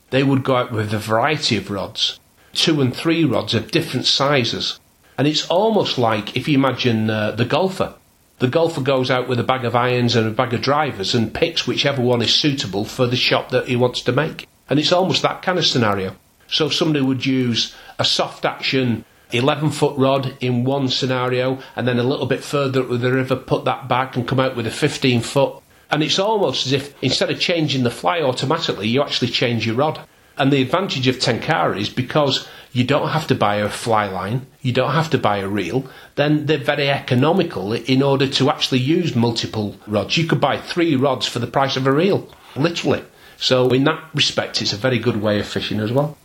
they 0.10 0.24
would 0.24 0.44
go 0.44 0.56
out 0.56 0.72
with 0.72 0.94
a 0.94 1.00
variety 1.00 1.58
of 1.58 1.70
rods, 1.70 2.20
two 2.54 2.80
and 2.82 2.96
three 2.96 3.26
rods 3.26 3.54
of 3.54 3.72
different 3.72 4.06
sizes. 4.06 4.80
And 5.18 5.28
it's 5.28 5.48
almost 5.48 5.98
like 5.98 6.38
if 6.38 6.48
you 6.48 6.58
imagine 6.58 7.10
uh, 7.10 7.32
the 7.32 7.46
golfer. 7.46 7.96
The 8.40 8.48
golfer 8.48 8.82
goes 8.82 9.10
out 9.10 9.28
with 9.28 9.40
a 9.40 9.44
bag 9.44 9.64
of 9.64 9.76
irons 9.76 10.16
and 10.16 10.28
a 10.28 10.32
bag 10.32 10.54
of 10.54 10.62
drivers 10.62 11.16
and 11.16 11.34
picks 11.34 11.66
whichever 11.66 12.02
one 12.02 12.22
is 12.22 12.34
suitable 12.34 12.86
for 12.86 13.08
the 13.08 13.16
shot 13.16 13.50
that 13.50 13.68
he 13.68 13.76
wants 13.76 14.02
to 14.02 14.12
make. 14.12 14.48
And 14.70 14.78
it's 14.78 14.92
almost 14.92 15.22
that 15.22 15.42
kind 15.42 15.58
of 15.58 15.66
scenario. 15.66 16.16
So 16.48 16.70
somebody 16.70 17.04
would 17.04 17.26
use 17.26 17.74
a 17.98 18.06
soft 18.06 18.46
action 18.46 19.06
11 19.38 19.72
foot 19.72 19.98
rod 19.98 20.36
in 20.40 20.64
one 20.64 20.88
scenario 20.88 21.60
and 21.76 21.88
then 21.88 22.00
a 22.00 22.04
little 22.04 22.26
bit 22.26 22.44
further 22.44 22.82
up 22.82 23.00
the 23.00 23.12
river 23.12 23.36
put 23.36 23.66
that 23.66 23.88
back 23.88 24.16
and 24.16 24.28
come 24.28 24.40
out 24.40 24.56
with 24.56 24.68
a 24.68 24.72
15 24.72 25.22
foot 25.22 25.62
and 25.90 26.04
it's 26.04 26.20
almost 26.20 26.66
as 26.66 26.74
if 26.74 27.04
instead 27.04 27.30
of 27.30 27.40
changing 27.40 27.84
the 27.84 27.92
fly 27.92 28.22
automatically, 28.22 28.88
you 28.88 29.02
actually 29.02 29.30
change 29.30 29.66
your 29.66 29.76
rod. 29.76 30.00
And 30.38 30.52
the 30.52 30.62
advantage 30.62 31.08
of 31.08 31.20
Tenkara 31.20 31.80
is 31.80 31.90
because 31.90 32.48
you 32.74 32.84
don't 32.84 33.10
have 33.10 33.28
to 33.28 33.36
buy 33.36 33.58
a 33.58 33.70
fly 33.70 34.08
line, 34.08 34.48
you 34.62 34.74
don't 34.74 34.92
have 34.92 35.10
to 35.12 35.18
buy 35.18 35.38
a 35.38 35.48
reel, 35.48 35.90
then 36.16 36.46
they're 36.46 36.58
very 36.58 36.90
economical 36.90 37.72
in 37.72 38.02
order 38.02 38.28
to 38.28 38.50
actually 38.50 38.80
use 38.80 39.16
multiple 39.16 39.78
rods. 39.88 40.18
You 40.18 40.28
could 40.28 40.42
buy 40.42 40.58
three 40.58 40.96
rods 40.96 41.26
for 41.26 41.40
the 41.40 41.48
price 41.48 41.78
of 41.78 41.88
a 41.88 41.92
reel, 41.92 42.28
literally. 42.56 43.04
So, 43.38 43.70
in 43.70 43.86
that 43.86 44.04
respect, 44.14 44.62
it's 44.62 44.74
a 44.74 44.78
very 44.78 45.00
good 45.00 45.22
way 45.22 45.40
of 45.40 45.48
fishing 45.48 45.80
as 45.80 45.92
well. 45.92 46.18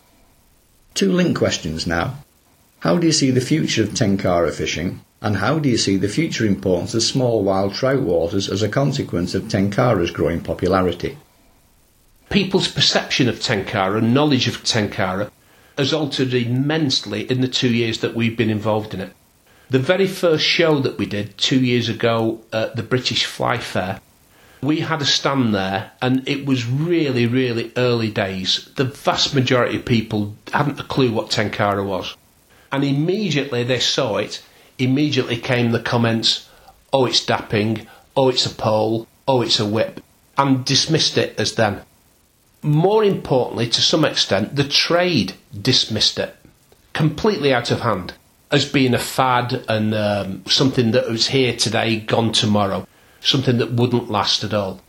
Two 0.95 1.13
link 1.13 1.37
questions 1.37 1.87
now. 1.87 2.15
How 2.81 2.97
do 2.97 3.07
you 3.07 3.13
see 3.13 3.31
the 3.31 3.43
future 3.43 3.83
of 3.83 3.91
tenkara 3.91 4.51
fishing? 4.55 5.03
And 5.21 5.37
how 5.37 5.59
do 5.59 5.69
you 5.69 5.77
see 5.77 5.99
the 5.99 6.09
future 6.09 6.47
importance 6.47 6.95
of 6.95 7.03
small 7.03 7.45
wild 7.45 7.75
trout 7.75 8.01
waters 8.01 8.49
as 8.49 8.63
a 8.63 8.71
consequence 8.71 9.35
of 9.35 9.45
tenkara's 9.45 10.11
growing 10.11 10.41
popularity? 10.41 11.19
People's 12.31 12.69
perception 12.69 13.29
of 13.29 13.39
tenkara 13.39 13.99
and 13.99 14.15
knowledge 14.15 14.49
of 14.49 14.65
tenkara 14.65 15.31
has 15.77 15.93
altered 15.93 16.33
immensely 16.33 17.31
in 17.31 17.43
the 17.43 17.49
two 17.49 17.69
years 17.69 18.01
that 18.01 18.15
we've 18.15 18.37
been 18.37 18.49
involved 18.49 18.95
in 18.95 19.01
it. 19.03 19.13
The 19.69 19.79
very 19.79 20.07
first 20.07 20.45
show 20.45 20.81
that 20.81 20.97
we 20.97 21.05
did 21.05 21.37
two 21.37 21.63
years 21.63 21.91
ago 21.91 22.41
at 22.51 22.77
the 22.77 22.83
British 22.83 23.27
Fly 23.27 23.59
Fair, 23.59 24.01
we 24.63 24.81
had 24.81 25.03
a 25.03 25.07
stand 25.07 25.55
there 25.55 25.93
and 26.01 26.27
it 26.27 26.47
was 26.47 26.67
really, 26.67 27.27
really 27.27 27.73
early 27.77 28.11
days. 28.11 28.71
The 28.77 28.85
vast 28.85 29.35
majority 29.35 29.77
of 29.77 29.85
people 29.85 30.35
hadn't 30.51 30.81
a 30.81 30.85
clue 30.85 31.13
what 31.13 31.31
Tenkara 31.31 31.85
was. 31.85 32.17
And 32.73 32.85
immediately 32.85 33.65
they 33.65 33.81
saw 33.81 34.17
it, 34.19 34.43
immediately 34.79 35.37
came 35.37 35.71
the 35.71 35.81
comments, 35.81 36.49
oh, 36.93 37.07
it's 37.07 37.25
dapping, 37.25 37.87
oh, 38.17 38.29
it's 38.29 38.47
a 38.47 38.51
pole, 38.51 39.07
oh, 39.27 39.43
it's 39.43 39.61
a 39.61 39.67
whip, 39.67 40.03
and 40.37 40.65
dismissed 40.65 41.19
it 41.19 41.39
as 41.39 41.55
then. 41.55 41.83
More 42.63 43.03
importantly, 43.03 43.69
to 43.69 43.81
some 43.81 44.05
extent, 44.05 44.57
the 44.57 44.69
trade 44.69 45.35
dismissed 45.59 46.19
it. 46.19 46.37
Completely 46.93 47.55
out 47.55 47.71
of 47.71 47.81
hand. 47.81 48.15
As 48.51 48.71
being 48.71 48.95
a 48.95 48.99
fad 48.99 49.65
and 49.69 49.95
um, 49.95 50.45
something 50.47 50.91
that 50.91 51.09
was 51.09 51.29
here 51.29 51.57
today, 51.57 52.01
gone 52.01 52.33
tomorrow, 52.33 52.87
something 53.21 53.59
that 53.59 53.73
wouldn't 53.73 54.11
last 54.11 54.43
at 54.45 54.53
all. 54.53 54.81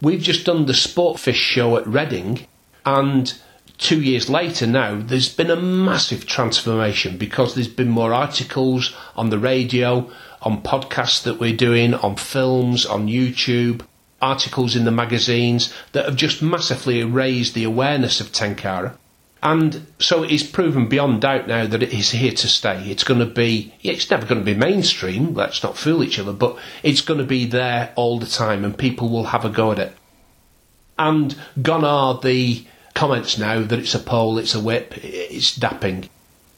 We've 0.00 0.20
just 0.20 0.44
done 0.44 0.66
the 0.66 0.72
Sportfish 0.72 1.34
show 1.34 1.76
at 1.76 1.86
Reading, 1.86 2.46
and 2.84 3.32
two 3.82 4.00
years 4.00 4.30
later 4.30 4.66
now, 4.66 5.00
there's 5.00 5.28
been 5.28 5.50
a 5.50 5.56
massive 5.56 6.26
transformation 6.26 7.18
because 7.18 7.54
there's 7.54 7.68
been 7.68 7.88
more 7.88 8.14
articles 8.14 8.94
on 9.16 9.30
the 9.30 9.38
radio, 9.38 10.10
on 10.40 10.62
podcasts 10.62 11.22
that 11.24 11.40
we're 11.40 11.56
doing, 11.56 11.92
on 11.92 12.16
films, 12.16 12.86
on 12.86 13.08
YouTube, 13.08 13.84
articles 14.20 14.76
in 14.76 14.84
the 14.84 14.92
magazines 14.92 15.74
that 15.92 16.04
have 16.04 16.16
just 16.16 16.40
massively 16.40 17.02
raised 17.02 17.54
the 17.54 17.64
awareness 17.64 18.20
of 18.20 18.30
Tenkara. 18.30 18.96
And 19.42 19.88
so 19.98 20.22
it's 20.22 20.44
proven 20.44 20.88
beyond 20.88 21.22
doubt 21.22 21.48
now 21.48 21.66
that 21.66 21.82
it 21.82 21.92
is 21.92 22.12
here 22.12 22.30
to 22.30 22.48
stay. 22.48 22.88
It's 22.88 23.02
going 23.02 23.18
to 23.18 23.26
be, 23.26 23.74
it's 23.82 24.08
never 24.08 24.24
going 24.24 24.40
to 24.40 24.44
be 24.44 24.54
mainstream, 24.54 25.34
let's 25.34 25.64
not 25.64 25.76
fool 25.76 26.04
each 26.04 26.20
other, 26.20 26.32
but 26.32 26.56
it's 26.84 27.00
going 27.00 27.18
to 27.18 27.26
be 27.26 27.46
there 27.46 27.92
all 27.96 28.20
the 28.20 28.26
time 28.26 28.64
and 28.64 28.78
people 28.78 29.08
will 29.08 29.24
have 29.24 29.44
a 29.44 29.50
go 29.50 29.72
at 29.72 29.80
it. 29.80 29.96
And 30.96 31.36
gone 31.60 31.84
are 31.84 32.20
the 32.20 32.64
comments 32.94 33.38
now 33.38 33.62
that 33.62 33.78
it's 33.78 33.94
a 33.94 33.98
pole, 33.98 34.38
it's 34.38 34.54
a 34.54 34.60
whip, 34.60 34.94
it's 35.02 35.56
dapping. 35.58 36.08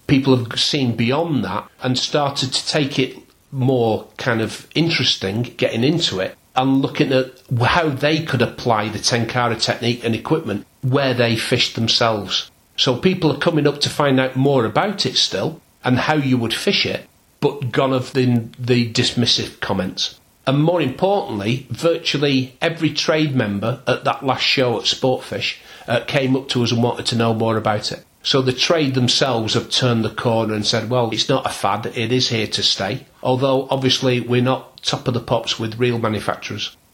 People 0.06 0.36
have 0.36 0.60
seen 0.60 0.96
beyond 0.96 1.44
that 1.44 1.68
and 1.82 1.98
started 1.98 2.52
to 2.52 2.66
take 2.66 2.98
it 2.98 3.16
more 3.50 4.08
kind 4.16 4.40
of 4.40 4.68
interesting, 4.74 5.42
getting 5.42 5.84
into 5.84 6.20
it 6.20 6.36
and 6.56 6.82
looking 6.82 7.12
at 7.12 7.32
how 7.60 7.88
they 7.88 8.22
could 8.22 8.42
apply 8.42 8.88
the 8.88 8.98
Tenkara 8.98 9.60
technique 9.60 10.04
and 10.04 10.14
equipment 10.14 10.66
where 10.82 11.14
they 11.14 11.36
fished 11.36 11.74
themselves. 11.74 12.50
So 12.76 12.96
people 12.96 13.32
are 13.32 13.38
coming 13.38 13.66
up 13.66 13.80
to 13.80 13.88
find 13.88 14.20
out 14.20 14.36
more 14.36 14.64
about 14.64 15.06
it 15.06 15.16
still 15.16 15.60
and 15.82 15.98
how 15.98 16.16
you 16.16 16.36
would 16.38 16.54
fish 16.54 16.86
it, 16.86 17.08
but 17.40 17.72
gone 17.72 17.92
of 17.92 18.12
the, 18.12 18.48
the 18.58 18.92
dismissive 18.92 19.60
comments. 19.60 20.18
And 20.46 20.62
more 20.62 20.82
importantly, 20.82 21.66
virtually 21.70 22.56
every 22.60 22.90
trade 22.90 23.34
member 23.34 23.80
at 23.86 24.04
that 24.04 24.24
last 24.24 24.42
show 24.42 24.76
at 24.76 24.84
Sportfish 24.84 25.56
uh, 25.86 26.00
came 26.00 26.36
up 26.36 26.48
to 26.48 26.62
us 26.62 26.72
and 26.72 26.82
wanted 26.82 27.06
to 27.06 27.16
know 27.16 27.34
more 27.34 27.56
about 27.56 27.92
it. 27.92 28.04
So 28.22 28.40
the 28.40 28.52
trade 28.52 28.94
themselves 28.94 29.52
have 29.54 29.70
turned 29.70 30.04
the 30.04 30.10
corner 30.10 30.54
and 30.54 30.66
said, 30.66 30.88
well, 30.88 31.10
it's 31.10 31.28
not 31.28 31.46
a 31.46 31.50
fad, 31.50 31.86
it 31.86 32.10
is 32.10 32.30
here 32.30 32.46
to 32.46 32.62
stay. 32.62 33.06
Although 33.22 33.68
obviously 33.70 34.20
we're 34.20 34.40
not 34.40 34.82
top 34.82 35.06
of 35.08 35.14
the 35.14 35.20
pops 35.20 35.58
with 35.58 35.78
real 35.78 35.98
manufacturers. 35.98 36.74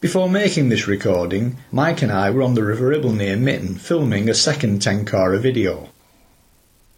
Before 0.00 0.28
making 0.28 0.68
this 0.68 0.86
recording, 0.88 1.56
Mike 1.72 2.02
and 2.02 2.12
I 2.12 2.30
were 2.30 2.42
on 2.42 2.54
the 2.54 2.64
River 2.64 2.88
Ribble 2.88 3.12
near 3.12 3.36
Mitton 3.36 3.74
filming 3.76 4.28
a 4.28 4.34
second 4.34 4.80
Tenkara 4.80 5.40
video. 5.40 5.88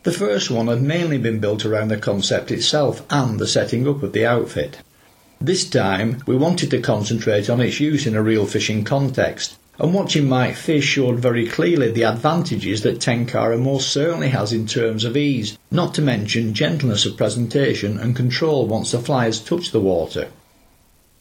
The 0.02 0.12
first 0.12 0.50
one 0.50 0.68
had 0.68 0.80
mainly 0.80 1.18
been 1.18 1.40
built 1.40 1.66
around 1.66 1.88
the 1.88 1.98
concept 1.98 2.50
itself 2.50 3.04
and 3.10 3.38
the 3.38 3.46
setting 3.46 3.86
up 3.86 4.02
of 4.02 4.14
the 4.14 4.24
outfit. 4.24 4.78
This 5.42 5.64
time, 5.64 6.22
we 6.26 6.36
wanted 6.36 6.70
to 6.70 6.82
concentrate 6.82 7.48
on 7.48 7.62
its 7.62 7.80
use 7.80 8.06
in 8.06 8.14
a 8.14 8.22
real 8.22 8.44
fishing 8.44 8.84
context, 8.84 9.56
and 9.78 9.94
watching 9.94 10.28
Mike 10.28 10.54
fish 10.54 10.84
showed 10.84 11.18
very 11.18 11.46
clearly 11.46 11.90
the 11.90 12.02
advantages 12.02 12.82
that 12.82 13.00
Tenkara 13.00 13.58
most 13.58 13.88
certainly 13.88 14.28
has 14.28 14.52
in 14.52 14.66
terms 14.66 15.02
of 15.02 15.16
ease, 15.16 15.56
not 15.70 15.94
to 15.94 16.02
mention 16.02 16.52
gentleness 16.52 17.06
of 17.06 17.16
presentation 17.16 17.96
and 17.96 18.14
control 18.14 18.66
once 18.66 18.90
the 18.90 18.98
flies 18.98 19.40
touch 19.40 19.70
the 19.70 19.80
water. 19.80 20.28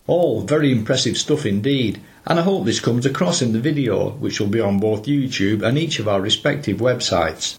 All 0.06 0.42
very 0.42 0.70
impressive 0.74 1.18
stuff 1.18 1.46
indeed, 1.46 2.02
and 2.26 2.40
I 2.40 2.42
hope 2.42 2.66
this 2.66 2.82
comes 2.82 3.06
across 3.06 3.42
in 3.42 3.54
the 3.54 3.62
video, 3.62 4.10
which 4.10 4.42
will 4.42 4.48
be 4.48 4.60
on 4.60 4.82
both 4.82 5.06
YouTube 5.06 5.64
and 5.64 5.78
each 5.78 5.98
of 5.98 6.10
our 6.10 6.20
respective 6.20 6.80
websites. 6.80 7.58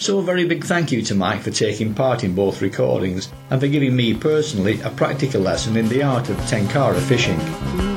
So 0.00 0.18
a 0.18 0.22
very 0.22 0.46
big 0.46 0.64
thank 0.64 0.90
you 0.92 1.02
to 1.02 1.14
Mike 1.14 1.42
for 1.42 1.50
taking 1.50 1.92
part 1.92 2.24
in 2.24 2.34
both 2.34 2.62
recordings 2.62 3.30
and 3.50 3.60
for 3.60 3.68
giving 3.68 3.94
me 3.94 4.14
personally 4.14 4.80
a 4.80 4.88
practical 4.88 5.42
lesson 5.42 5.76
in 5.76 5.90
the 5.90 6.02
art 6.02 6.30
of 6.30 6.36
Tenkara 6.38 6.98
fishing. 7.02 7.89